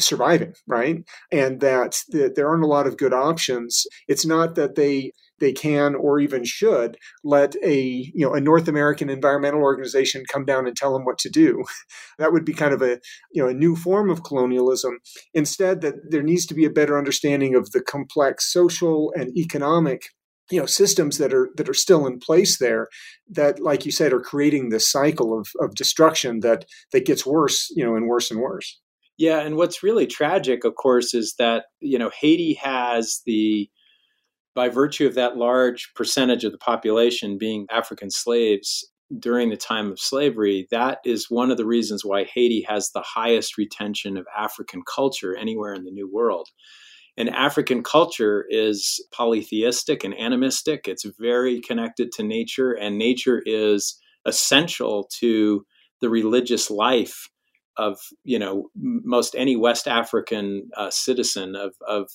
surviving, 0.00 0.54
right? 0.66 1.04
And 1.30 1.60
that, 1.60 1.98
that 2.08 2.36
there 2.36 2.48
aren't 2.48 2.64
a 2.64 2.68
lot 2.68 2.86
of 2.86 2.96
good 2.96 3.12
options. 3.12 3.84
It's 4.06 4.24
not 4.24 4.54
that 4.54 4.76
they 4.76 5.12
they 5.40 5.52
can 5.52 5.94
or 5.94 6.18
even 6.18 6.44
should 6.44 6.96
let 7.24 7.54
a 7.62 7.80
you 8.14 8.26
know 8.26 8.34
a 8.34 8.40
North 8.40 8.68
American 8.68 9.08
environmental 9.08 9.62
organization 9.62 10.24
come 10.30 10.44
down 10.44 10.66
and 10.66 10.76
tell 10.76 10.92
them 10.92 11.04
what 11.04 11.18
to 11.18 11.30
do. 11.30 11.64
that 12.18 12.32
would 12.32 12.44
be 12.44 12.52
kind 12.52 12.74
of 12.74 12.82
a 12.82 13.00
you 13.32 13.42
know 13.42 13.48
a 13.48 13.54
new 13.54 13.76
form 13.76 14.10
of 14.10 14.24
colonialism. 14.24 14.98
Instead, 15.34 15.80
that 15.80 16.10
there 16.10 16.22
needs 16.22 16.46
to 16.46 16.54
be 16.54 16.64
a 16.64 16.70
better 16.70 16.98
understanding 16.98 17.54
of 17.54 17.70
the 17.72 17.80
complex 17.80 18.52
social 18.52 19.12
and 19.16 19.36
economic 19.36 20.10
you 20.50 20.58
know 20.58 20.66
systems 20.66 21.18
that 21.18 21.32
are 21.32 21.50
that 21.56 21.68
are 21.68 21.74
still 21.74 22.06
in 22.06 22.18
place 22.18 22.58
there 22.58 22.88
that 23.30 23.60
like 23.60 23.84
you 23.84 23.92
said 23.92 24.12
are 24.12 24.20
creating 24.20 24.68
this 24.68 24.90
cycle 24.90 25.38
of, 25.38 25.48
of 25.60 25.74
destruction 25.74 26.40
that 26.40 26.64
that 26.92 27.06
gets 27.06 27.26
worse 27.26 27.70
you 27.76 27.84
know 27.84 27.94
and 27.96 28.06
worse 28.06 28.30
and 28.30 28.40
worse 28.40 28.80
yeah 29.18 29.40
and 29.40 29.56
what's 29.56 29.82
really 29.82 30.06
tragic 30.06 30.64
of 30.64 30.74
course 30.74 31.12
is 31.12 31.34
that 31.38 31.66
you 31.80 31.98
know 31.98 32.10
haiti 32.20 32.54
has 32.54 33.20
the 33.26 33.68
by 34.54 34.68
virtue 34.68 35.06
of 35.06 35.14
that 35.14 35.36
large 35.36 35.92
percentage 35.94 36.44
of 36.44 36.52
the 36.52 36.58
population 36.58 37.38
being 37.38 37.66
African 37.70 38.10
slaves 38.10 38.88
during 39.18 39.48
the 39.48 39.56
time 39.56 39.90
of 39.90 39.98
slavery, 39.98 40.66
that 40.70 40.98
is 41.04 41.30
one 41.30 41.50
of 41.50 41.56
the 41.56 41.66
reasons 41.66 42.04
why 42.04 42.24
Haiti 42.24 42.62
has 42.68 42.90
the 42.90 43.02
highest 43.02 43.56
retention 43.56 44.16
of 44.16 44.26
African 44.36 44.82
culture 44.82 45.36
anywhere 45.36 45.72
in 45.72 45.84
the 45.84 45.90
New 45.90 46.10
World. 46.12 46.48
And 47.16 47.30
African 47.30 47.82
culture 47.82 48.46
is 48.48 49.04
polytheistic 49.12 50.04
and 50.04 50.14
animistic. 50.18 50.86
It's 50.86 51.04
very 51.18 51.60
connected 51.60 52.12
to 52.12 52.22
nature, 52.22 52.72
and 52.72 52.96
nature 52.96 53.42
is 53.44 53.98
essential 54.24 55.08
to 55.18 55.64
the 56.00 56.10
religious 56.10 56.70
life 56.70 57.28
of 57.76 57.98
you 58.24 58.38
know 58.38 58.68
most 58.76 59.34
any 59.36 59.56
West 59.56 59.88
African 59.88 60.68
uh, 60.76 60.90
citizen 60.90 61.56
of 61.56 61.74
of 61.86 62.08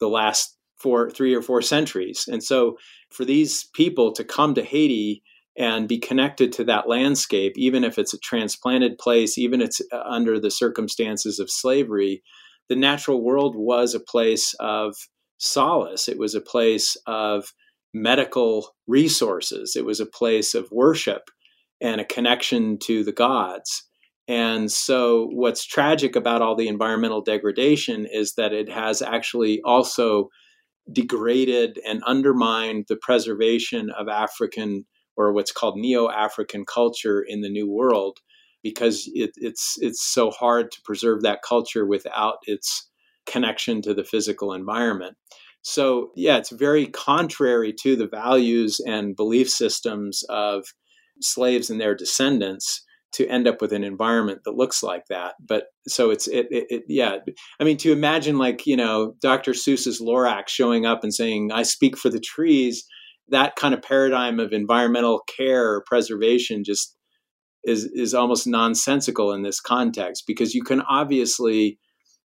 the 0.00 0.08
last 0.08 0.57
for 0.78 1.10
three 1.10 1.34
or 1.34 1.42
four 1.42 1.62
centuries. 1.62 2.26
And 2.28 2.42
so 2.42 2.76
for 3.10 3.24
these 3.24 3.64
people 3.74 4.12
to 4.12 4.24
come 4.24 4.54
to 4.54 4.64
Haiti 4.64 5.22
and 5.58 5.88
be 5.88 5.98
connected 5.98 6.52
to 6.52 6.64
that 6.64 6.88
landscape, 6.88 7.52
even 7.56 7.82
if 7.82 7.98
it's 7.98 8.14
a 8.14 8.18
transplanted 8.18 8.96
place, 8.96 9.36
even 9.36 9.60
if 9.60 9.68
it's 9.68 9.82
uh, 9.92 10.00
under 10.06 10.38
the 10.38 10.52
circumstances 10.52 11.40
of 11.40 11.50
slavery, 11.50 12.22
the 12.68 12.76
natural 12.76 13.22
world 13.22 13.56
was 13.56 13.94
a 13.94 14.00
place 14.00 14.54
of 14.60 14.94
solace. 15.38 16.08
It 16.08 16.18
was 16.18 16.34
a 16.34 16.40
place 16.40 16.96
of 17.06 17.52
medical 17.92 18.76
resources. 18.86 19.74
It 19.74 19.84
was 19.84 19.98
a 19.98 20.06
place 20.06 20.54
of 20.54 20.70
worship 20.70 21.22
and 21.80 22.00
a 22.00 22.04
connection 22.04 22.78
to 22.80 23.02
the 23.02 23.12
gods. 23.12 23.84
And 24.28 24.70
so, 24.70 25.28
what's 25.32 25.64
tragic 25.64 26.14
about 26.14 26.42
all 26.42 26.54
the 26.54 26.68
environmental 26.68 27.22
degradation 27.22 28.06
is 28.06 28.34
that 28.34 28.52
it 28.52 28.68
has 28.70 29.00
actually 29.00 29.62
also 29.64 30.28
degraded 30.92 31.78
and 31.86 32.02
undermined 32.04 32.86
the 32.88 32.96
preservation 32.96 33.90
of 33.90 34.08
African 34.08 34.86
or 35.16 35.32
what's 35.32 35.52
called 35.52 35.76
neo-African 35.76 36.64
culture 36.64 37.20
in 37.20 37.40
the 37.40 37.50
New 37.50 37.68
World 37.70 38.18
because 38.62 39.10
it, 39.14 39.30
it's 39.36 39.76
it's 39.80 40.02
so 40.02 40.30
hard 40.30 40.70
to 40.72 40.80
preserve 40.84 41.22
that 41.22 41.42
culture 41.42 41.86
without 41.86 42.38
its 42.44 42.88
connection 43.26 43.82
to 43.82 43.94
the 43.94 44.04
physical 44.04 44.52
environment. 44.52 45.16
So 45.62 46.10
yeah, 46.16 46.38
it's 46.38 46.50
very 46.50 46.86
contrary 46.86 47.72
to 47.80 47.96
the 47.96 48.08
values 48.08 48.80
and 48.86 49.16
belief 49.16 49.50
systems 49.50 50.22
of 50.28 50.64
slaves 51.20 51.68
and 51.68 51.80
their 51.80 51.94
descendants 51.94 52.84
to 53.12 53.26
end 53.26 53.48
up 53.48 53.60
with 53.60 53.72
an 53.72 53.84
environment 53.84 54.40
that 54.44 54.56
looks 54.56 54.82
like 54.82 55.04
that. 55.08 55.34
But 55.40 55.64
so 55.86 56.10
it's 56.10 56.26
it, 56.26 56.46
it, 56.50 56.66
it, 56.68 56.82
yeah. 56.88 57.16
I 57.60 57.64
mean, 57.64 57.76
to 57.78 57.92
imagine 57.92 58.38
like 58.38 58.66
you 58.66 58.76
know 58.76 59.14
Dr. 59.20 59.52
Seuss's 59.52 60.00
Lorax 60.00 60.48
showing 60.48 60.86
up 60.86 61.02
and 61.02 61.14
saying, 61.14 61.50
"I 61.52 61.62
speak 61.62 61.96
for 61.96 62.10
the 62.10 62.20
trees." 62.20 62.84
That 63.30 63.56
kind 63.56 63.74
of 63.74 63.82
paradigm 63.82 64.40
of 64.40 64.52
environmental 64.52 65.20
care 65.36 65.72
or 65.72 65.84
preservation 65.86 66.64
just 66.64 66.96
is 67.64 67.84
is 67.94 68.14
almost 68.14 68.46
nonsensical 68.46 69.32
in 69.32 69.42
this 69.42 69.60
context 69.60 70.24
because 70.26 70.54
you 70.54 70.62
can 70.62 70.80
obviously 70.82 71.78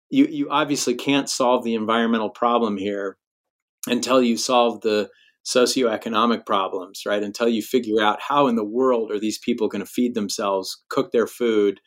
you 0.09 0.27
you 0.29 0.47
obviously 0.49 0.93
can't 0.93 1.29
solve 1.29 1.63
the 1.63 1.73
environmental 1.73 2.29
problem 2.29 2.77
here 2.77 3.17
until 3.87 4.21
you 4.21 4.37
solve 4.37 4.81
the 4.81 5.09
socioeconomic 5.45 6.45
problems, 6.45 7.01
right? 7.05 7.23
Until 7.23 7.49
you 7.49 7.61
figure 7.61 8.01
out 8.01 8.19
how 8.21 8.47
in 8.47 8.55
the 8.55 8.63
world 8.63 9.11
are 9.11 9.19
these 9.19 9.39
people 9.39 9.67
going 9.67 9.83
to 9.83 9.91
feed 9.91 10.13
themselves, 10.13 10.83
cook 10.89 11.11
their 11.11 11.27
food, 11.27 11.79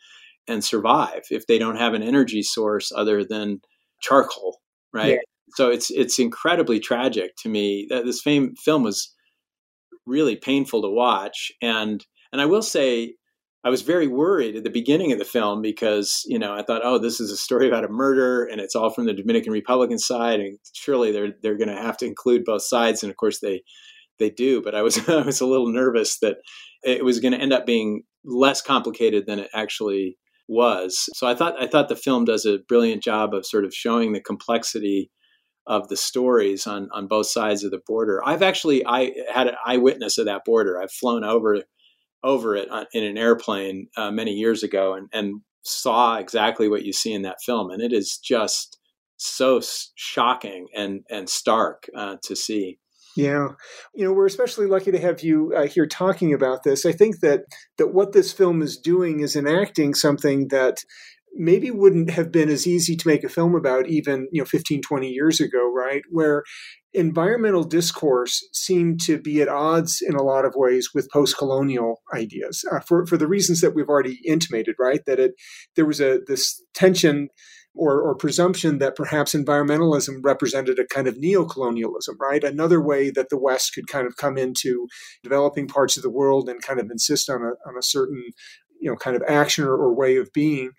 and 0.47 0.63
survive 0.63 1.23
if 1.29 1.47
they 1.47 1.57
don't 1.57 1.77
have 1.77 1.93
an 1.93 2.03
energy 2.03 2.43
source 2.43 2.91
other 2.95 3.23
than 3.23 3.61
charcoal, 4.01 4.59
right? 4.93 5.13
Yeah. 5.13 5.19
So 5.55 5.69
it's 5.69 5.89
it's 5.91 6.19
incredibly 6.19 6.79
tragic 6.79 7.35
to 7.37 7.49
me 7.49 7.87
that 7.89 8.05
this 8.05 8.21
fame, 8.21 8.55
film 8.55 8.83
was 8.83 9.13
really 10.05 10.35
painful 10.35 10.81
to 10.81 10.89
watch, 10.89 11.51
and 11.61 12.05
and 12.31 12.41
I 12.41 12.45
will 12.45 12.61
say 12.61 13.15
I 13.65 13.69
was 13.69 13.81
very 13.81 14.07
worried 14.07 14.55
at 14.55 14.63
the 14.63 14.69
beginning 14.69 15.11
of 15.11 15.17
the 15.17 15.25
film 15.25 15.63
because 15.63 16.21
you 16.27 16.37
know 16.37 16.53
I 16.53 16.61
thought, 16.61 16.83
oh, 16.83 16.99
this 16.99 17.19
is 17.19 17.31
a 17.31 17.37
story 17.37 17.67
about 17.67 17.83
a 17.83 17.89
murder, 17.89 18.45
and 18.45 18.61
it's 18.61 18.75
all 18.75 18.91
from 18.91 19.05
the 19.05 19.13
Dominican 19.13 19.51
Republican 19.51 19.97
side, 19.97 20.39
and 20.39 20.59
surely 20.73 21.11
they're 21.11 21.33
they're 21.41 21.57
going 21.57 21.75
to 21.75 21.81
have 21.81 21.97
to 21.97 22.05
include 22.05 22.45
both 22.45 22.61
sides, 22.61 23.01
and 23.01 23.09
of 23.09 23.17
course 23.17 23.39
they 23.39 23.63
they 24.19 24.29
do. 24.29 24.61
But 24.61 24.75
I 24.75 24.83
was 24.83 24.97
I 25.09 25.23
was 25.23 25.41
a 25.41 25.47
little 25.47 25.71
nervous 25.71 26.19
that 26.19 26.37
it 26.83 27.03
was 27.03 27.19
going 27.19 27.33
to 27.33 27.41
end 27.41 27.53
up 27.53 27.65
being 27.65 28.03
less 28.23 28.61
complicated 28.61 29.25
than 29.25 29.39
it 29.39 29.49
actually 29.53 30.17
was. 30.47 31.09
So 31.15 31.25
I 31.25 31.33
thought 31.33 31.59
I 31.59 31.65
thought 31.65 31.89
the 31.89 31.95
film 31.95 32.23
does 32.23 32.45
a 32.45 32.59
brilliant 32.67 33.01
job 33.01 33.33
of 33.33 33.47
sort 33.47 33.65
of 33.65 33.73
showing 33.73 34.13
the 34.13 34.21
complexity 34.21 35.09
of 35.65 35.87
the 35.87 35.97
stories 35.97 36.67
on 36.67 36.89
on 36.93 37.07
both 37.07 37.25
sides 37.25 37.63
of 37.63 37.71
the 37.71 37.81
border. 37.87 38.21
I've 38.23 38.43
actually 38.43 38.85
I 38.85 39.11
had 39.33 39.47
an 39.47 39.55
eyewitness 39.65 40.19
of 40.19 40.25
that 40.25 40.45
border. 40.45 40.79
I've 40.79 40.91
flown 40.91 41.23
over 41.23 41.63
over 42.25 42.55
it 42.55 42.67
in 42.93 43.03
an 43.03 43.17
airplane 43.17 43.87
uh, 43.95 44.11
many 44.11 44.31
years 44.31 44.63
ago 44.63 44.95
and, 44.95 45.07
and 45.13 45.41
saw 45.63 46.17
exactly 46.17 46.67
what 46.67 46.83
you 46.83 46.91
see 46.91 47.13
in 47.13 47.21
that 47.21 47.41
film. 47.45 47.69
And 47.69 47.81
it 47.81 47.93
is 47.93 48.17
just 48.17 48.77
so 49.17 49.61
shocking 49.95 50.67
and, 50.75 51.01
and 51.09 51.29
stark 51.29 51.87
uh, 51.95 52.17
to 52.23 52.35
see. 52.35 52.79
Yeah, 53.15 53.49
you 53.93 54.03
know 54.03 54.11
we're 54.11 54.25
especially 54.25 54.65
lucky 54.65 54.91
to 54.91 54.99
have 54.99 55.21
you 55.21 55.53
uh, 55.55 55.67
here 55.67 55.87
talking 55.87 56.33
about 56.33 56.63
this. 56.63 56.85
I 56.85 56.91
think 56.91 57.21
that 57.21 57.43
that 57.77 57.93
what 57.93 58.11
this 58.11 58.33
film 58.33 58.61
is 58.61 58.77
doing 58.77 59.21
is 59.21 59.37
enacting 59.37 59.93
something 59.93 60.49
that 60.49 60.79
maybe 61.33 61.71
wouldn't 61.71 62.09
have 62.09 62.31
been 62.31 62.49
as 62.49 62.67
easy 62.67 62.95
to 62.97 63.07
make 63.07 63.23
a 63.23 63.29
film 63.29 63.55
about 63.55 63.87
even 63.87 64.27
you 64.33 64.41
know 64.41 64.45
15 64.45 64.81
20 64.81 65.09
years 65.09 65.39
ago 65.39 65.71
right 65.71 66.01
where 66.11 66.43
environmental 66.97 67.63
discourse 67.63 68.47
seemed 68.53 69.01
to 69.01 69.17
be 69.17 69.41
at 69.41 69.49
odds 69.49 70.01
in 70.01 70.15
a 70.15 70.23
lot 70.23 70.45
of 70.45 70.53
ways 70.55 70.89
with 70.93 71.11
post-colonial 71.11 72.01
ideas 72.13 72.65
uh, 72.71 72.79
for, 72.79 73.05
for 73.05 73.17
the 73.17 73.27
reasons 73.27 73.61
that 73.61 73.75
we've 73.75 73.89
already 73.89 74.19
intimated 74.25 74.75
right? 74.79 75.05
That 75.05 75.19
it 75.19 75.33
there 75.75 75.85
was 75.85 76.01
a 76.01 76.19
this 76.27 76.61
tension 76.73 77.29
or, 77.77 78.01
or 78.01 78.15
presumption 78.15 78.77
that 78.79 78.95
perhaps 78.95 79.35
environmentalism 79.35 80.19
represented 80.23 80.79
a 80.79 80.85
kind 80.85 81.07
of 81.07 81.17
neo-colonialism 81.17 82.17
right? 82.19 82.43
Another 82.43 82.81
way 82.81 83.09
that 83.11 83.29
the 83.29 83.39
west 83.39 83.73
could 83.73 83.87
kind 83.87 84.07
of 84.07 84.15
come 84.17 84.37
into 84.37 84.87
developing 85.23 85.67
parts 85.67 85.97
of 85.97 86.03
the 86.03 86.09
world 86.09 86.47
and 86.47 86.61
kind 86.61 86.79
of 86.79 86.89
insist 86.89 87.29
on 87.29 87.41
a, 87.41 87.69
on 87.69 87.77
a 87.77 87.83
certain 87.83 88.23
you 88.79 88.89
know 88.89 88.95
kind 88.95 89.15
of 89.15 89.23
action 89.27 89.63
or, 89.63 89.75
or 89.75 89.93
way 89.93 90.17
of 90.17 90.31
being 90.33 90.71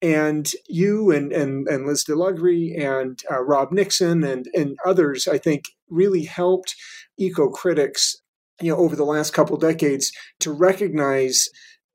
and 0.00 0.50
you 0.68 1.10
and 1.10 1.32
and, 1.32 1.66
and 1.68 1.86
Liz 1.86 2.04
DeLoughrey 2.04 2.78
and 2.78 3.20
uh, 3.30 3.40
Rob 3.42 3.72
Nixon 3.72 4.24
and 4.24 4.46
and 4.54 4.76
others, 4.84 5.26
I 5.26 5.38
think, 5.38 5.64
really 5.88 6.24
helped 6.24 6.74
eco 7.18 7.48
critics, 7.48 8.16
you 8.60 8.70
know, 8.70 8.78
over 8.78 8.96
the 8.96 9.04
last 9.04 9.32
couple 9.32 9.56
decades 9.56 10.12
to 10.40 10.52
recognize 10.52 11.48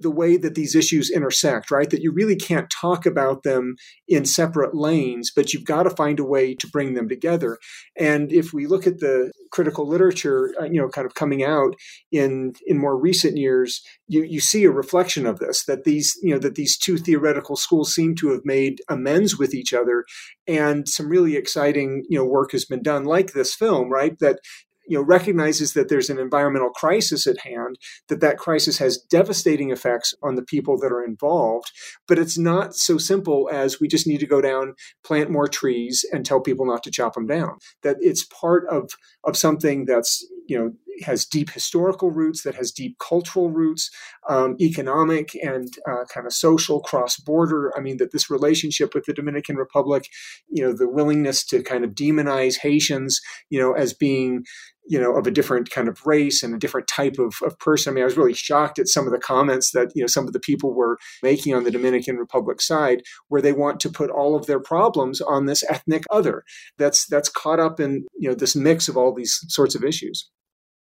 the 0.04 0.12
way 0.12 0.38
that 0.38 0.54
these 0.54 0.76
issues 0.76 1.10
intersect, 1.10 1.72
right? 1.72 1.90
That 1.90 2.02
you 2.02 2.12
really 2.12 2.36
can't 2.36 2.70
talk 2.70 3.06
about 3.06 3.44
them 3.44 3.76
in 4.08 4.26
separate 4.26 4.76
lanes, 4.76 5.32
but 5.36 5.54
you've 5.54 5.66
got 5.66 5.84
to 5.84 5.90
find 5.90 6.20
a 6.20 6.24
way 6.24 6.54
to 6.56 6.68
bring 6.68 6.94
them 6.94 7.10
together. 7.10 7.58
And 7.98 8.32
if 8.32 8.54
we 8.54 8.68
look 8.68 8.86
at 8.86 9.00
the 9.00 9.32
critical 9.52 9.88
literature, 9.88 10.54
uh, 10.60 10.66
you 10.66 10.80
know, 10.80 10.90
kind 10.90 11.08
of 11.08 11.16
coming 11.16 11.44
out 11.44 11.76
in 12.12 12.54
in 12.68 12.78
more 12.78 12.98
recent 12.98 13.38
years, 13.38 13.82
you 14.08 14.24
you 14.24 14.40
see 14.40 14.64
a 14.66 14.72
reflection 14.72 15.26
of 15.26 15.40
this. 15.40 15.66
That 15.66 15.86
these 15.86 16.14
you 16.22 16.34
know 16.34 16.40
that 16.40 16.56
these 16.56 16.78
two 16.78 16.98
theoretical 16.98 17.56
schools 17.56 17.94
seem 17.94 18.16
to 18.16 18.32
have 18.32 18.42
made 18.44 18.82
amends 18.90 19.38
with 19.40 19.54
each 19.54 19.74
other, 19.74 20.06
and 20.48 20.88
some 20.88 21.10
really 21.10 21.36
exciting 21.36 22.04
you 22.10 22.18
know 22.20 22.26
work 22.26 22.52
has 22.52 22.66
been 22.66 22.84
done, 22.84 23.06
like 23.06 23.34
this 23.34 23.56
film, 23.56 23.90
right? 23.90 24.18
That 24.20 24.40
you 24.88 24.98
know 24.98 25.04
recognizes 25.04 25.74
that 25.74 25.90
there's 25.90 26.10
an 26.10 26.20
environmental 26.20 26.70
crisis 26.70 27.28
at 27.28 27.40
hand 27.40 27.78
that 28.08 28.22
that 28.22 28.38
crisis 28.38 28.78
has 28.78 28.98
devastating 28.98 29.72
effects 29.72 30.14
on 30.24 30.36
the 30.36 30.44
people 30.44 30.78
that 30.80 30.92
are 30.92 31.04
involved. 31.04 31.72
But 32.08 32.20
it's 32.20 32.38
not 32.38 32.76
so 32.76 32.98
simple 32.98 33.50
as 33.52 33.80
we 33.80 33.88
just 33.88 34.08
need 34.08 34.20
to 34.20 34.28
go 34.28 34.42
down 34.42 34.74
plant 35.04 35.30
more 35.30 35.48
trees 35.48 36.06
and 36.12 36.26
tell 36.26 36.42
people 36.42 36.66
not 36.66 36.84
to 36.84 36.92
chop 36.92 37.14
them 37.14 37.28
down. 37.28 37.58
That 37.84 37.98
it's 38.00 38.26
part 38.26 38.66
of 38.70 38.92
of 39.24 39.38
something 39.38 39.86
that's 39.86 40.26
you 40.48 40.58
know 40.58 40.74
has 41.02 41.26
deep 41.26 41.50
historical 41.50 42.12
roots, 42.12 42.44
that 42.44 42.56
has 42.56 42.72
deep 42.72 42.98
cultural 43.00 43.50
roots, 43.50 43.90
um, 44.30 44.56
economic 44.60 45.32
and 45.44 45.74
uh, 45.90 46.06
kind 46.06 46.26
of 46.26 46.34
social 46.34 46.80
cross 46.82 47.18
border. 47.18 47.72
I 47.78 47.82
mean, 47.82 47.98
that 47.98 48.12
this 48.12 48.30
relationship 48.30 48.94
with 48.94 49.06
the 49.06 49.14
Dominican 49.14 49.56
Republic, 49.56 50.08
you 50.50 50.64
know, 50.64 50.74
the 50.74 50.90
willingness 50.90 51.46
to 51.46 51.64
kind 51.64 51.84
of 51.84 51.92
demonize 51.92 52.60
Haitians, 52.60 53.20
you 53.50 53.60
know, 53.60 53.74
as 53.74 53.94
being 53.94 54.44
you 54.86 55.00
know 55.00 55.16
of 55.16 55.28
a 55.28 55.32
different 55.32 55.70
kind 55.70 55.88
of 55.88 56.06
race 56.06 56.44
and 56.44 56.54
a 56.54 56.60
different 56.60 56.88
type 56.88 57.18
of, 57.20 57.36
of 57.46 57.58
person 57.60 57.92
i 57.92 57.94
mean 57.94 58.02
i 58.02 58.06
was 58.06 58.18
really 58.18 58.34
shocked 58.34 58.80
at 58.80 58.88
some 58.88 59.06
of 59.06 59.14
the 59.14 59.20
comments 59.20 59.72
that 59.72 59.92
you 59.96 60.02
know 60.02 60.08
some 60.08 60.28
of 60.28 60.34
the 60.34 60.40
people 60.40 60.74
were 60.74 60.98
making 61.22 61.54
on 61.54 61.64
the 61.64 61.72
dominican 61.72 62.18
republic 62.18 62.62
side 62.62 63.02
where 63.30 63.42
they 63.42 63.54
want 63.54 63.80
to 63.80 63.90
put 63.90 64.10
all 64.10 64.36
of 64.36 64.46
their 64.46 64.60
problems 64.60 65.22
on 65.22 65.46
this 65.46 65.64
ethnic 65.70 66.04
other 66.12 66.44
that's 66.78 67.06
that's 67.08 67.30
caught 67.30 67.60
up 67.60 67.80
in 67.80 68.06
you 68.18 68.28
know 68.28 68.36
this 68.36 68.56
mix 68.56 68.88
of 68.88 68.98
all 68.98 69.14
these 69.14 69.40
sorts 69.48 69.76
of 69.76 69.84
issues 69.84 70.30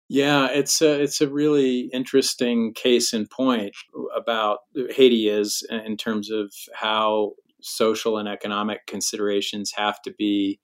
yeah, 0.09 0.47
it's 0.51 0.81
a 0.81 1.01
it's 1.01 1.19
a 1.19 1.27
really 1.27 1.89
interesting 1.91 2.73
case 2.73 3.13
in 3.13 3.27
point 3.27 3.75
about 4.15 4.59
Haiti 4.91 5.27
is 5.27 5.67
in 5.69 5.97
terms 5.97 6.31
of 6.31 6.53
how 6.73 7.33
social 7.61 8.17
and 8.17 8.27
economic 8.29 8.85
considerations 8.87 9.73
have 9.75 10.01
to 10.03 10.13
be 10.17 10.59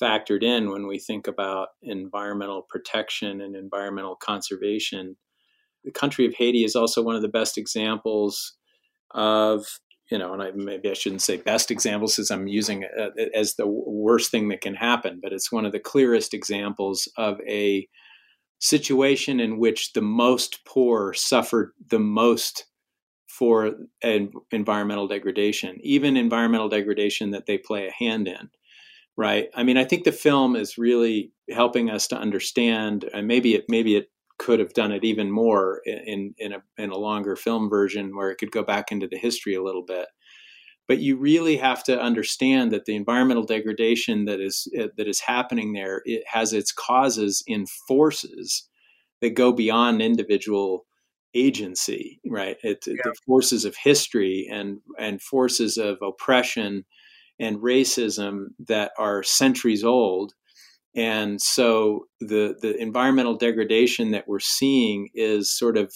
factored 0.00 0.42
in 0.42 0.70
when 0.70 0.86
we 0.86 0.98
think 0.98 1.26
about 1.26 1.68
environmental 1.82 2.62
protection 2.62 3.40
and 3.40 3.54
environmental 3.54 4.16
conservation. 4.16 5.16
The 5.84 5.90
country 5.90 6.24
of 6.24 6.34
Haiti 6.34 6.64
is 6.64 6.76
also 6.76 7.02
one 7.02 7.16
of 7.16 7.22
the 7.22 7.28
best 7.28 7.58
examples 7.58 8.56
of 9.10 9.66
you 10.10 10.16
know, 10.16 10.32
and 10.32 10.42
I, 10.42 10.52
maybe 10.54 10.90
I 10.90 10.94
shouldn't 10.94 11.20
say 11.20 11.36
best 11.36 11.70
examples 11.70 12.14
since 12.14 12.30
I'm 12.30 12.46
using 12.46 12.82
it 12.82 13.30
as 13.34 13.56
the 13.56 13.66
worst 13.66 14.30
thing 14.30 14.48
that 14.48 14.62
can 14.62 14.74
happen, 14.74 15.20
but 15.22 15.34
it's 15.34 15.52
one 15.52 15.66
of 15.66 15.72
the 15.72 15.78
clearest 15.78 16.32
examples 16.32 17.06
of 17.18 17.38
a 17.46 17.86
situation 18.58 19.40
in 19.40 19.58
which 19.58 19.92
the 19.92 20.00
most 20.00 20.64
poor 20.64 21.12
suffered 21.12 21.72
the 21.90 21.98
most 21.98 22.66
for 23.28 23.72
environmental 24.50 25.06
degradation, 25.06 25.78
even 25.82 26.16
environmental 26.16 26.68
degradation 26.68 27.30
that 27.30 27.46
they 27.46 27.56
play 27.56 27.86
a 27.86 27.92
hand 27.92 28.26
in. 28.26 28.50
Right. 29.16 29.48
I 29.54 29.64
mean, 29.64 29.76
I 29.76 29.84
think 29.84 30.04
the 30.04 30.12
film 30.12 30.54
is 30.54 30.78
really 30.78 31.32
helping 31.50 31.90
us 31.90 32.06
to 32.08 32.16
understand, 32.16 33.08
and 33.12 33.26
maybe 33.26 33.54
it 33.54 33.64
maybe 33.68 33.96
it 33.96 34.10
could 34.38 34.60
have 34.60 34.72
done 34.74 34.92
it 34.92 35.04
even 35.04 35.30
more 35.30 35.80
in 35.84 36.34
in 36.38 36.52
a 36.52 36.62
in 36.76 36.90
a 36.90 36.96
longer 36.96 37.34
film 37.34 37.68
version 37.68 38.16
where 38.16 38.30
it 38.30 38.36
could 38.36 38.52
go 38.52 38.62
back 38.62 38.92
into 38.92 39.08
the 39.08 39.18
history 39.18 39.54
a 39.54 39.62
little 39.62 39.84
bit 39.84 40.06
but 40.88 40.98
you 40.98 41.16
really 41.16 41.58
have 41.58 41.84
to 41.84 42.00
understand 42.00 42.72
that 42.72 42.86
the 42.86 42.96
environmental 42.96 43.44
degradation 43.44 44.24
that 44.24 44.40
is 44.40 44.66
uh, 44.80 44.88
that 44.96 45.06
is 45.06 45.20
happening 45.20 45.74
there 45.74 46.02
it 46.04 46.24
has 46.26 46.52
its 46.52 46.72
causes 46.72 47.44
in 47.46 47.66
forces 47.86 48.68
that 49.20 49.30
go 49.30 49.52
beyond 49.52 50.02
individual 50.02 50.86
agency 51.34 52.20
right 52.26 52.56
it, 52.62 52.82
yeah. 52.86 52.94
the 53.04 53.14
forces 53.26 53.64
of 53.64 53.76
history 53.76 54.48
and 54.50 54.78
and 54.98 55.22
forces 55.22 55.76
of 55.76 55.98
oppression 56.02 56.84
and 57.38 57.58
racism 57.58 58.46
that 58.66 58.90
are 58.98 59.22
centuries 59.22 59.84
old 59.84 60.32
and 60.96 61.40
so 61.40 62.06
the 62.20 62.56
the 62.60 62.76
environmental 62.80 63.36
degradation 63.36 64.10
that 64.12 64.26
we're 64.26 64.40
seeing 64.40 65.10
is 65.14 65.56
sort 65.56 65.76
of 65.76 65.92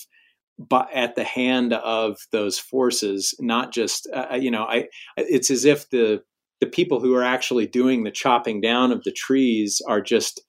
at 0.94 1.14
the 1.14 1.24
hand 1.24 1.72
of 1.72 2.18
those 2.30 2.58
forces, 2.58 3.34
not 3.40 3.72
just 3.72 4.08
uh, 4.14 4.26
uh, 4.32 4.36
you 4.36 4.50
know, 4.50 4.64
I 4.64 4.88
it's 5.16 5.50
as 5.50 5.64
if 5.64 5.88
the 5.90 6.22
the 6.60 6.66
people 6.66 7.00
who 7.00 7.14
are 7.14 7.24
actually 7.24 7.66
doing 7.66 8.04
the 8.04 8.10
chopping 8.10 8.60
down 8.60 8.92
of 8.92 9.02
the 9.04 9.12
trees 9.12 9.82
are 9.88 10.00
just 10.00 10.40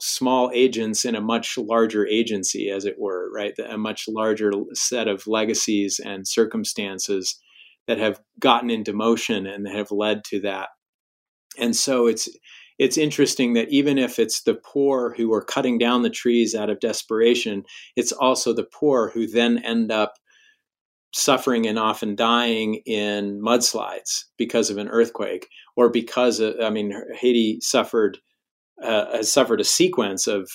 small 0.00 0.50
agents 0.54 1.04
in 1.04 1.14
a 1.14 1.20
much 1.20 1.58
larger 1.58 2.06
agency, 2.06 2.70
as 2.70 2.84
it 2.84 2.96
were, 2.98 3.30
right? 3.34 3.52
A 3.68 3.76
much 3.76 4.04
larger 4.08 4.52
set 4.72 5.08
of 5.08 5.26
legacies 5.26 6.00
and 6.02 6.26
circumstances 6.26 7.38
that 7.86 7.98
have 7.98 8.20
gotten 8.38 8.70
into 8.70 8.92
motion 8.92 9.46
and 9.46 9.66
have 9.68 9.90
led 9.90 10.22
to 10.24 10.40
that. 10.40 10.68
And 11.58 11.74
so 11.74 12.06
it's 12.06 12.28
it's 12.78 12.96
interesting 12.96 13.54
that 13.54 13.68
even 13.70 13.98
if 13.98 14.18
it's 14.18 14.42
the 14.42 14.54
poor 14.54 15.14
who 15.16 15.32
are 15.32 15.42
cutting 15.42 15.78
down 15.78 16.02
the 16.02 16.10
trees 16.10 16.54
out 16.54 16.70
of 16.70 16.80
desperation, 16.80 17.64
it's 17.96 18.12
also 18.12 18.52
the 18.52 18.68
poor 18.72 19.10
who 19.10 19.26
then 19.26 19.58
end 19.64 19.90
up 19.90 20.14
suffering 21.14 21.66
and 21.66 21.78
often 21.78 22.14
dying 22.14 22.76
in 22.86 23.40
mudslides 23.40 24.24
because 24.36 24.70
of 24.70 24.78
an 24.78 24.88
earthquake 24.88 25.48
or 25.76 25.90
because 25.90 26.38
of, 26.38 26.54
I 26.62 26.70
mean 26.70 26.92
Haiti 27.14 27.58
suffered 27.60 28.18
uh, 28.82 29.16
has 29.16 29.32
suffered 29.32 29.60
a 29.60 29.64
sequence 29.64 30.28
of 30.28 30.48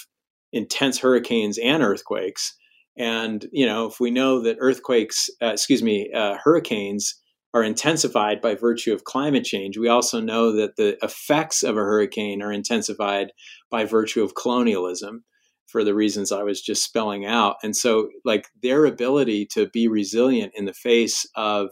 intense 0.54 0.98
hurricanes 1.00 1.58
and 1.58 1.84
earthquakes. 1.84 2.56
And 2.98 3.46
you 3.52 3.66
know, 3.66 3.88
if 3.88 4.00
we 4.00 4.12
know 4.12 4.42
that 4.44 4.58
earthquakes, 4.60 5.30
uh, 5.42 5.48
excuse 5.48 5.84
me, 5.84 6.10
uh, 6.16 6.38
hurricanes 6.42 7.16
are 7.54 7.64
intensified 7.64 8.42
by 8.42 8.56
virtue 8.56 8.94
of 8.94 9.04
climate 9.04 9.44
change, 9.44 9.78
we 9.78 9.88
also 9.88 10.20
know 10.20 10.52
that 10.54 10.76
the 10.76 10.98
effects 11.04 11.64
of 11.64 11.78
a 11.78 11.82
hurricane 11.82 12.42
are 12.42 12.52
intensified 12.52 13.32
by 13.70 13.86
virtue 13.86 14.24
of 14.24 14.36
colonialism 14.36 15.24
for 15.68 15.84
the 15.84 15.94
reasons 15.94 16.32
I 16.32 16.44
was 16.44 16.62
just 16.62 16.84
spelling 16.84 17.26
out. 17.26 17.58
And 17.64 17.76
so, 17.76 18.10
like 18.26 18.48
their 18.62 18.86
ability 18.86 19.48
to 19.54 19.68
be 19.70 19.88
resilient 19.88 20.54
in 20.56 20.66
the 20.66 20.74
face 20.74 21.26
of 21.36 21.70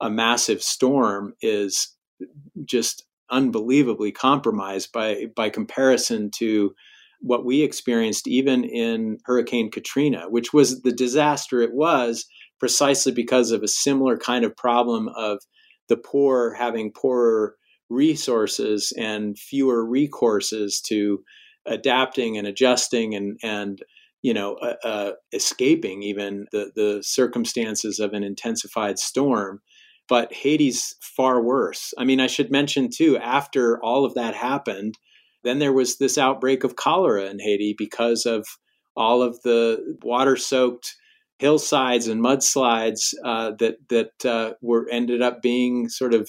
a 0.00 0.10
massive 0.10 0.62
storm 0.62 1.34
is 1.42 1.96
just 2.64 3.04
unbelievably 3.30 4.12
compromised 4.12 4.92
by 4.92 5.26
by 5.36 5.50
comparison 5.50 6.30
to 6.38 6.74
what 7.20 7.44
we 7.44 7.62
experienced 7.62 8.26
even 8.26 8.64
in 8.64 9.18
Hurricane 9.24 9.70
Katrina, 9.70 10.28
which 10.28 10.52
was 10.52 10.82
the 10.82 10.92
disaster 10.92 11.60
it 11.60 11.72
was 11.72 12.26
precisely 12.60 13.12
because 13.12 13.50
of 13.50 13.62
a 13.62 13.68
similar 13.68 14.16
kind 14.16 14.44
of 14.44 14.56
problem 14.56 15.08
of 15.16 15.38
the 15.88 15.96
poor 15.96 16.54
having 16.54 16.92
poorer 16.92 17.56
resources 17.88 18.92
and 18.96 19.36
fewer 19.36 19.84
recourses 19.84 20.80
to 20.80 21.24
adapting 21.66 22.38
and 22.38 22.46
adjusting 22.46 23.14
and 23.14 23.38
and 23.42 23.82
you 24.22 24.32
know 24.32 24.54
uh, 24.54 24.74
uh, 24.84 25.12
escaping 25.32 26.02
even 26.02 26.46
the 26.52 26.70
the 26.76 27.02
circumstances 27.02 27.98
of 27.98 28.12
an 28.12 28.22
intensified 28.22 28.98
storm 28.98 29.60
but 30.10 30.32
Haiti's 30.32 30.96
far 31.00 31.40
worse. 31.40 31.94
I 31.96 32.02
mean, 32.04 32.18
I 32.18 32.26
should 32.26 32.50
mention 32.50 32.90
too, 32.92 33.16
after 33.18 33.80
all 33.80 34.04
of 34.04 34.14
that 34.14 34.34
happened, 34.34 34.98
then 35.44 35.60
there 35.60 35.72
was 35.72 35.98
this 35.98 36.18
outbreak 36.18 36.64
of 36.64 36.74
cholera 36.74 37.26
in 37.26 37.38
Haiti 37.38 37.76
because 37.78 38.26
of 38.26 38.44
all 38.96 39.22
of 39.22 39.40
the 39.42 39.98
water 40.02 40.36
soaked 40.36 40.96
hillsides 41.40 42.06
and 42.06 42.22
mudslides 42.22 43.14
uh, 43.24 43.52
that 43.58 43.76
that 43.88 44.26
uh, 44.26 44.52
were 44.60 44.86
ended 44.90 45.22
up 45.22 45.40
being 45.40 45.88
sort 45.88 46.12
of 46.12 46.28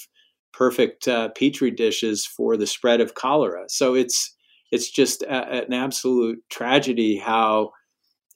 perfect 0.54 1.08
uh, 1.08 1.28
petri 1.30 1.69
dishes 1.69 2.26
for 2.26 2.56
the 2.56 2.65
spread 2.65 3.02
of 3.02 3.13
cholera. 3.13 3.65
So 3.67 3.93
it's 3.93 4.34
it's 4.71 4.89
just 4.89 5.21
a, 5.24 5.65
an 5.65 5.74
absolute 5.74 6.39
tragedy 6.50 7.17
how 7.17 7.71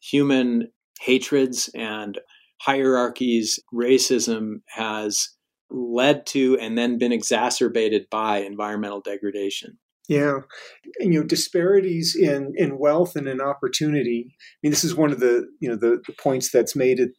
human 0.01 0.67
hatreds 0.99 1.69
and 1.73 2.19
hierarchies, 2.61 3.57
racism 3.73 4.61
has 4.67 5.29
led 5.69 6.25
to 6.25 6.57
and 6.59 6.77
then 6.77 6.97
been 6.97 7.13
exacerbated 7.13 8.05
by 8.11 8.39
environmental 8.39 9.01
degradation. 9.01 9.77
Yeah, 10.07 10.39
and, 10.99 11.13
you 11.13 11.19
know 11.19 11.25
disparities 11.25 12.15
in 12.15 12.53
in 12.55 12.77
wealth 12.77 13.15
and 13.15 13.27
in 13.27 13.41
opportunity. 13.41 14.27
I 14.29 14.57
mean, 14.63 14.71
this 14.71 14.83
is 14.83 14.95
one 14.95 15.11
of 15.11 15.19
the 15.19 15.47
you 15.59 15.69
know 15.69 15.75
the, 15.75 16.01
the 16.05 16.13
points 16.13 16.51
that's 16.51 16.75
made 16.75 16.99
at, 16.99 17.09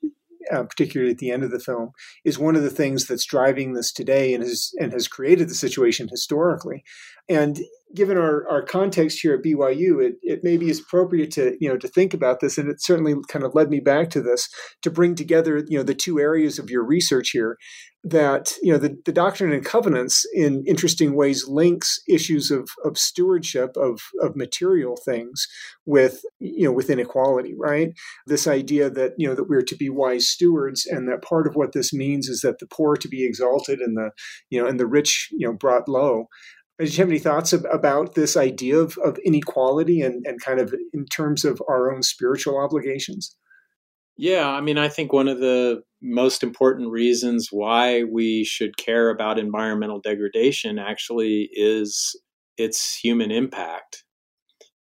uh, 0.53 0.63
particularly 0.65 1.13
at 1.13 1.19
the 1.19 1.31
end 1.31 1.43
of 1.43 1.51
the 1.51 1.59
film, 1.59 1.91
is 2.25 2.39
one 2.39 2.57
of 2.57 2.63
the 2.63 2.71
things 2.71 3.07
that's 3.07 3.25
driving 3.25 3.73
this 3.73 3.93
today 3.93 4.35
and 4.35 4.43
has 4.43 4.73
and 4.81 4.93
has 4.93 5.09
created 5.09 5.49
the 5.49 5.55
situation 5.55 6.09
historically. 6.09 6.85
And 7.29 7.61
given 7.95 8.19
our, 8.19 8.49
our 8.49 8.63
context 8.63 9.21
here 9.21 9.35
at 9.35 9.43
BYU, 9.43 10.03
it, 10.03 10.17
it 10.23 10.41
maybe 10.43 10.69
is 10.69 10.81
appropriate 10.81 11.31
to 11.33 11.57
you 11.61 11.69
know 11.69 11.77
to 11.77 11.89
think 11.89 12.15
about 12.15 12.41
this, 12.41 12.59
and 12.59 12.69
it 12.69 12.83
certainly 12.83 13.15
kind 13.29 13.45
of 13.45 13.55
led 13.55 13.71
me 13.71 13.81
back 13.81 14.11
to 14.11 14.23
this 14.23 14.49
to 14.83 14.91
bring 14.91 15.15
together 15.15 15.65
you 15.69 15.79
know 15.79 15.85
the 15.85 15.95
two 15.95 16.19
areas 16.19 16.59
of 16.59 16.71
your 16.71 16.85
research 16.85 17.31
here. 17.31 17.57
That 18.09 18.55
you 18.63 18.73
know 18.73 18.79
the, 18.79 18.97
the 19.05 19.13
Doctrine 19.13 19.53
and 19.53 19.65
Covenants 19.65 20.25
in 20.33 20.63
interesting 20.65 21.17
ways 21.17 21.49
links 21.49 21.99
issues 22.09 22.53
of, 22.53 22.69
of 22.85 22.97
stewardship 22.97 23.77
of, 23.77 24.01
of 24.21 24.37
material 24.37 24.97
things 25.05 25.49
with 25.87 26.21
you 26.39 26.67
know 26.67 26.73
with 26.73 26.89
inequality, 26.89 27.55
right? 27.59 27.89
This 28.27 28.47
idea 28.47 28.91
that 28.91 29.15
you 29.19 29.27
know 29.29 29.35
that 29.35 29.49
we're 29.49 29.63
to 29.63 29.77
be 29.77 29.89
wise 29.89 30.29
stewards, 30.29 30.87
and 30.87 31.09
that 31.09 31.23
part 31.23 31.49
of 31.49 31.57
what 31.57 31.73
this 31.73 31.93
means 31.93 32.29
is 32.29 32.43
that 32.43 32.61
the 32.61 32.67
poor 32.67 32.97
to 32.97 33.09
be 33.09 33.25
exalted 33.25 33.81
and 33.81 33.97
the 33.97 34.11
you 34.51 34.61
know 34.61 34.69
and 34.69 34.79
the 34.79 34.87
rich 34.87 35.29
you 35.33 35.47
know 35.47 35.55
brought 35.55 35.89
low. 35.89 36.29
Did 36.79 36.93
you 36.93 37.03
have 37.03 37.09
any 37.09 37.19
thoughts 37.19 37.53
about 37.53 38.15
this 38.15 38.37
idea 38.37 38.79
of, 38.79 38.99
of 38.99 39.19
inequality 39.25 40.03
and, 40.03 40.27
and 40.27 40.41
kind 40.41 40.61
of 40.61 40.75
in 40.93 41.07
terms 41.07 41.45
of 41.45 41.63
our 41.69 41.93
own 41.93 42.03
spiritual 42.03 42.59
obligations? 42.59 43.35
Yeah, 44.19 44.49
I 44.49 44.61
mean, 44.61 44.79
I 44.79 44.89
think 44.89 45.13
one 45.13 45.29
of 45.29 45.41
the 45.41 45.83
most 46.03 46.43
important 46.43 46.91
reasons 46.91 47.49
why 47.51 48.05
we 48.05 48.45
should 48.45 48.77
care 48.77 49.11
about 49.11 49.39
environmental 49.39 50.01
degradation 50.01 50.79
actually 50.79 51.51
is 51.53 52.19
its 52.57 52.97
human 52.97 53.31
impact, 53.31 54.05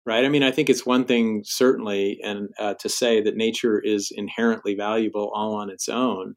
right? 0.05 0.23
I 0.23 0.29
mean, 0.29 0.43
I 0.43 0.51
think 0.51 0.69
it's 0.69 0.85
one 0.85 1.05
thing 1.05 1.43
certainly, 1.45 2.19
and 2.23 2.49
uh, 2.59 2.75
to 2.75 2.89
say 2.89 3.21
that 3.21 3.35
nature 3.35 3.79
is 3.79 4.11
inherently 4.13 4.75
valuable 4.75 5.31
all 5.33 5.55
on 5.55 5.69
its 5.69 5.89
own 5.89 6.35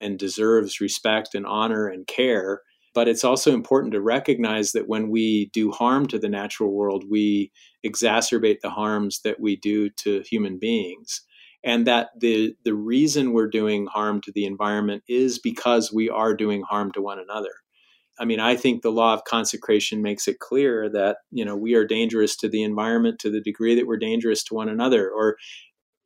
and 0.00 0.18
deserves 0.18 0.80
respect 0.80 1.34
and 1.34 1.46
honor 1.46 1.86
and 1.86 2.06
care. 2.06 2.62
But 3.00 3.08
it's 3.08 3.24
also 3.24 3.54
important 3.54 3.94
to 3.94 4.00
recognize 4.02 4.72
that 4.72 4.86
when 4.86 5.08
we 5.08 5.46
do 5.54 5.70
harm 5.70 6.06
to 6.08 6.18
the 6.18 6.28
natural 6.28 6.70
world, 6.70 7.06
we 7.08 7.50
exacerbate 7.82 8.60
the 8.60 8.68
harms 8.68 9.22
that 9.24 9.40
we 9.40 9.56
do 9.56 9.88
to 9.88 10.20
human 10.20 10.58
beings. 10.58 11.22
And 11.64 11.86
that 11.86 12.10
the, 12.20 12.54
the 12.62 12.74
reason 12.74 13.32
we're 13.32 13.48
doing 13.48 13.86
harm 13.86 14.20
to 14.20 14.32
the 14.32 14.44
environment 14.44 15.02
is 15.08 15.38
because 15.38 15.90
we 15.90 16.10
are 16.10 16.34
doing 16.34 16.60
harm 16.60 16.92
to 16.92 17.00
one 17.00 17.18
another. 17.18 17.48
I 18.18 18.26
mean, 18.26 18.38
I 18.38 18.54
think 18.54 18.82
the 18.82 18.92
law 18.92 19.14
of 19.14 19.24
consecration 19.24 20.02
makes 20.02 20.28
it 20.28 20.38
clear 20.38 20.90
that, 20.90 21.16
you 21.30 21.46
know, 21.46 21.56
we 21.56 21.72
are 21.72 21.86
dangerous 21.86 22.36
to 22.36 22.50
the 22.50 22.62
environment 22.62 23.18
to 23.20 23.30
the 23.30 23.40
degree 23.40 23.74
that 23.76 23.86
we're 23.86 23.96
dangerous 23.96 24.44
to 24.44 24.54
one 24.54 24.68
another. 24.68 25.08
Or 25.08 25.38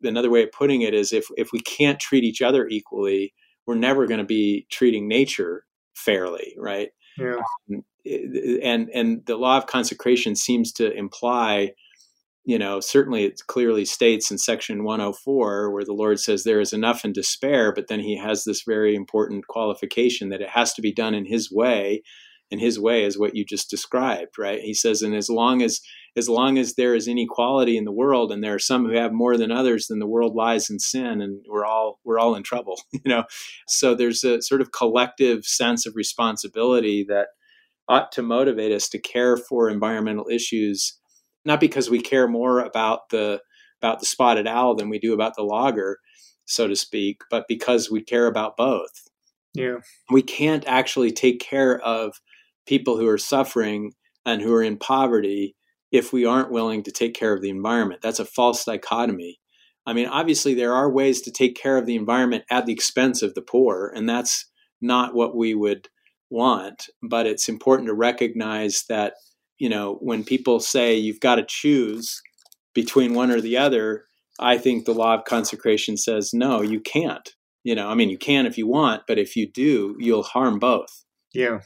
another 0.01 0.31
way 0.31 0.45
of 0.45 0.53
putting 0.53 0.83
it 0.83 0.95
is 0.95 1.13
if, 1.13 1.27
if 1.37 1.51
we 1.53 1.59
can't 1.59 1.99
treat 1.99 2.23
each 2.23 2.41
other 2.41 2.69
equally, 2.69 3.35
we're 3.67 3.75
never 3.75 4.07
going 4.07 4.19
to 4.19 4.25
be 4.25 4.69
treating 4.71 5.09
nature 5.09 5.65
fairly, 5.95 6.55
right? 6.59 6.91
Yeah. 7.19 7.41
Um, 7.73 7.85
and 8.63 8.91
and 8.91 9.25
the 9.27 9.37
law 9.37 9.57
of 9.57 9.67
consecration 9.67 10.37
seems 10.37 10.73
to 10.73 10.93
imply, 10.93 11.73
you 12.45 12.59
know, 12.59 12.81
certainly 12.81 13.25
it 13.25 13.41
clearly 13.47 13.85
states 13.85 14.31
in 14.31 14.39
section 14.39 14.85
104 14.85 15.71
where 15.71 15.85
the 15.85 15.93
Lord 15.93 16.21
says 16.21 16.45
there 16.45 16.61
is 16.61 16.73
enough 16.73 17.05
in 17.05 17.13
despair, 17.13 17.73
but 17.73 17.89
then 17.89 18.01
he 18.01 18.17
has 18.19 18.45
this 18.45 18.63
very 18.63 18.95
important 18.95 19.47
qualification 19.47 20.29
that 20.29 20.43
it 20.43 20.51
has 20.51 20.75
to 20.75 20.83
be 20.83 20.93
done 20.93 21.15
in 21.15 21.25
his 21.25 21.51
way 21.51 22.03
and 22.51 22.61
his 22.61 22.79
way 22.79 23.05
is 23.05 23.19
what 23.19 23.35
you 23.35 23.45
just 23.45 23.71
described 23.71 24.39
right 24.39 24.61
he 24.61 24.75
says 24.75 25.03
and 25.03 25.15
as 25.15 25.29
long 25.29 25.63
as 25.63 25.81
as 26.17 26.29
long 26.29 26.59
as 26.59 26.75
there 26.75 26.95
is 26.95 27.09
inequality 27.09 27.77
in 27.77 27.85
the 27.85 27.93
world 27.93 28.31
and 28.31 28.43
there 28.43 28.55
are 28.55 28.61
some 28.61 28.85
who 28.85 28.93
have 28.93 29.13
more 29.13 29.37
than 29.37 29.51
others 29.51 29.87
then 29.89 29.99
the 29.99 30.07
world 30.07 30.35
lies 30.35 30.71
in 30.71 30.79
sin 30.79 31.21
and 31.21 31.45
we're 31.49 31.65
all 31.65 31.99
we're 32.05 32.19
all 32.19 32.35
in 32.35 32.43
trouble 32.43 32.81
you 32.93 33.01
know? 33.05 33.25
So 33.67 33.95
there's 33.95 34.25
a 34.25 34.43
sort 34.43 34.61
of 34.61 34.73
collective 34.73 35.45
sense 35.45 35.87
of 35.87 35.97
responsibility 35.97 37.05
that 37.09 37.29
ought 37.89 38.13
to 38.13 38.23
motivate 38.23 38.73
us 38.73 38.89
to 38.89 38.99
care 38.99 39.37
for 39.37 39.69
environmental 39.69 40.27
issues 40.31 40.99
not 41.45 41.61
because 41.61 41.91
we 41.91 42.01
care 42.01 42.29
more 42.29 42.61
about 42.61 43.11
the 43.11 43.41
about 43.83 44.01
the 44.01 44.07
spotted 44.07 44.47
owl 44.47 44.75
than 44.75 44.89
we 44.89 44.99
do 44.99 45.13
about 45.13 45.35
the 45.37 45.43
logger 45.43 45.99
so 46.47 46.67
to 46.67 46.77
speak 46.77 47.23
but 47.31 47.45
because 47.49 47.91
we 47.91 48.03
care 48.03 48.27
about 48.27 48.57
both. 48.57 49.09
Yeah. 49.55 49.77
We 50.11 50.23
can't 50.23 50.65
actually 50.67 51.13
take 51.13 51.41
care 51.41 51.79
of 51.81 52.21
people 52.67 52.97
who 52.99 53.09
are 53.09 53.19
suffering 53.19 53.93
and 54.27 54.43
who 54.43 54.53
are 54.53 54.63
in 54.63 54.79
poverty 54.79 55.55
if 55.95 56.13
we 56.13 56.27
aren't 56.27 56.51
willing 56.51 56.83
to 56.83 56.91
take 56.91 57.15
care 57.15 57.33
of 57.33 57.41
the 57.41 57.49
environment. 57.49 58.03
That's 58.03 58.19
a 58.19 58.25
false 58.25 58.65
dichotomy. 58.65 59.39
I 59.87 59.93
mean, 59.93 60.09
obviously, 60.09 60.53
there 60.53 60.75
are 60.75 60.91
ways 60.91 61.21
to 61.21 61.31
take 61.31 61.55
care 61.55 61.79
of 61.79 61.87
the 61.87 61.95
environment 61.95 62.43
at 62.51 62.67
the 62.67 62.73
expense 62.73 63.23
of 63.23 63.35
the 63.35 63.43
poor, 63.43 63.93
and 63.95 64.09
that's 64.09 64.51
not 64.83 65.15
what 65.15 65.37
we 65.37 65.55
would 65.55 65.87
want. 66.31 66.87
But 67.01 67.29
it's 67.29 67.49
important 67.49 67.87
to 67.87 67.95
recognize 67.95 68.83
that, 68.89 69.15
you 69.59 69.69
know, 69.69 69.99
when 70.01 70.25
people 70.25 70.59
say 70.59 70.97
you've 70.97 71.21
got 71.21 71.37
to 71.37 71.47
choose 71.47 72.21
between 72.75 73.15
one 73.15 73.31
or 73.31 73.41
the 73.41 73.57
other, 73.57 74.03
I 74.41 74.59
think 74.59 74.87
the 74.87 74.95
law 74.95 75.15
of 75.15 75.27
consecration 75.27 75.97
says, 75.97 76.35
no, 76.35 76.61
you 76.61 76.81
can't. 76.81 77.31
You 77.63 77.77
know, 77.77 77.89
I 77.89 77.95
mean, 77.95 78.11
you 78.11 78.19
can 78.19 78.47
if 78.47 78.59
you 78.59 78.67
want, 78.67 79.03
but 79.07 79.21
if 79.21 79.37
you 79.37 79.49
do, 79.49 79.95
you'll 80.01 80.25
harm 80.25 80.59
both. 80.59 81.05
Yeah. 81.33 81.61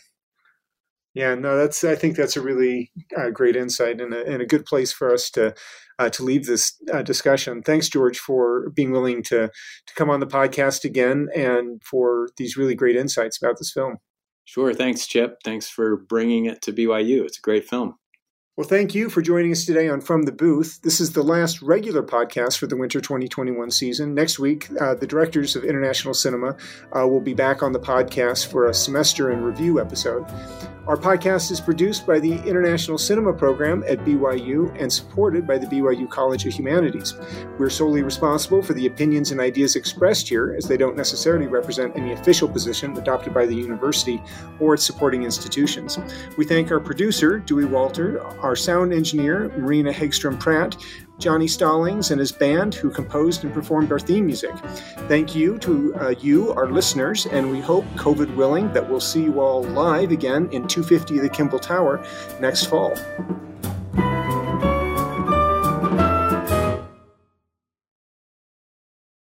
Yeah, 1.19 1.35
no, 1.35 1.57
that's. 1.57 1.83
I 1.83 1.97
think 1.97 2.15
that's 2.15 2.37
a 2.37 2.41
really 2.41 2.93
uh, 3.17 3.31
great 3.31 3.57
insight 3.57 4.01
and 4.01 4.15
a, 4.15 4.25
and 4.25 4.41
a, 4.41 4.47
good 4.47 4.65
place 4.65 4.93
for 4.93 5.13
us 5.13 5.31
to 5.31 5.53
uh, 5.99 6.09
to 6.11 6.23
leave 6.23 6.47
this 6.47 6.81
uh, 6.95 7.03
discussion. 7.03 7.61
Thanks, 7.61 7.89
George, 7.89 8.21
for 8.21 8.71
being 8.71 8.93
willing 8.93 9.25
to 9.25 9.49
to 9.49 9.95
come 9.97 10.11
on 10.11 10.21
the 10.21 10.29
podcast 10.29 10.85
again 10.85 11.27
and 11.35 11.83
for 11.83 12.29
these 12.37 12.57
really 12.57 12.77
great 12.77 12.95
insights 12.95 13.37
about 13.37 13.59
this 13.59 13.73
film. 13.73 13.97
Sure, 14.45 14.73
thanks, 14.73 15.09
Chip. 15.09 15.39
Thanks 15.43 15.69
for 15.69 15.97
bringing 15.97 16.47
it 16.47 16.63
to 16.63 16.73
BYU. 16.73 17.25
It's 17.25 17.39
a 17.39 17.43
great 17.43 17.69
film. 17.69 17.97
Well, 18.59 18.67
thank 18.67 18.93
you 18.93 19.09
for 19.09 19.23
joining 19.23 19.53
us 19.53 19.65
today 19.65 19.89
on 19.89 20.01
From 20.01 20.25
the 20.25 20.33
Booth. 20.33 20.83
This 20.83 20.99
is 20.99 21.13
the 21.13 21.23
last 21.23 21.63
regular 21.63 22.03
podcast 22.03 22.59
for 22.59 22.67
the 22.67 22.77
winter 22.77 23.01
2021 23.01 23.71
season. 23.71 24.15
Next 24.15 24.41
week, 24.41 24.69
uh, 24.81 24.97
the 24.97 25.07
directors 25.07 25.55
of 25.55 25.63
international 25.63 26.13
cinema 26.13 26.57
uh, 26.93 27.07
will 27.07 27.21
be 27.21 27.35
back 27.35 27.63
on 27.63 27.71
the 27.71 27.79
podcast 27.79 28.49
for 28.49 28.67
a 28.67 28.75
semester 28.75 29.31
in 29.31 29.45
review 29.45 29.81
episode. 29.81 30.27
Our 30.89 30.97
podcast 30.97 31.51
is 31.51 31.61
produced 31.61 32.07
by 32.07 32.19
the 32.19 32.33
International 32.49 32.97
Cinema 32.97 33.35
Program 33.35 33.85
at 33.87 33.99
BYU 34.07 34.75
and 34.81 34.91
supported 34.91 35.47
by 35.47 35.59
the 35.59 35.67
BYU 35.67 36.09
College 36.09 36.47
of 36.47 36.55
Humanities. 36.55 37.13
We're 37.59 37.69
solely 37.69 38.03
responsible 38.03 38.63
for 38.63 38.73
the 38.73 38.87
opinions 38.87 39.31
and 39.31 39.39
ideas 39.39 39.77
expressed 39.77 40.31
here, 40.31 40.55
as 40.57 40.65
they 40.65 40.79
don't 40.79 40.97
necessarily 40.97 41.47
represent 41.47 41.95
any 41.95 42.15
official 42.15 42.49
position 42.49 42.97
adopted 42.97 43.35
by 43.35 43.45
the 43.45 43.55
university 43.55 44.19
or 44.61 44.73
its 44.73 44.83
supporting 44.83 45.25
institutions. 45.25 45.99
We 46.39 46.47
thank 46.47 46.73
our 46.73 46.81
producer, 46.81 47.39
Dewey 47.39 47.67
Walter, 47.67 48.27
our 48.49 48.57
sound 48.57 48.95
engineer, 48.95 49.53
Marina 49.59 49.93
Hegstrom 49.93 50.41
Pratt, 50.41 50.75
Johnny 51.19 51.47
Stallings 51.47 52.11
and 52.11 52.19
his 52.19 52.33
band, 52.33 52.75
who 52.75 52.89
composed 52.89 53.45
and 53.45 53.53
performed 53.53 53.93
our 53.93 53.99
theme 53.99 54.25
music. 54.25 54.57
Thank 55.07 55.35
you 55.35 55.59
to 55.59 55.95
uh, 55.97 56.15
you, 56.21 56.53
our 56.55 56.71
listeners, 56.71 57.27
and 57.27 57.51
we 57.51 57.61
hope, 57.61 57.85
COVID 57.97 58.35
willing, 58.37 58.73
that 58.73 58.89
we'll 58.89 59.01
see 59.01 59.23
you 59.23 59.41
all 59.41 59.65
live 59.65 60.13
again 60.13 60.49
in 60.51 60.67
250 60.67 61.19
the 61.19 61.29
Kimball 61.29 61.59
Tower 61.59 62.03
next 62.41 62.65
fall. 62.65 62.95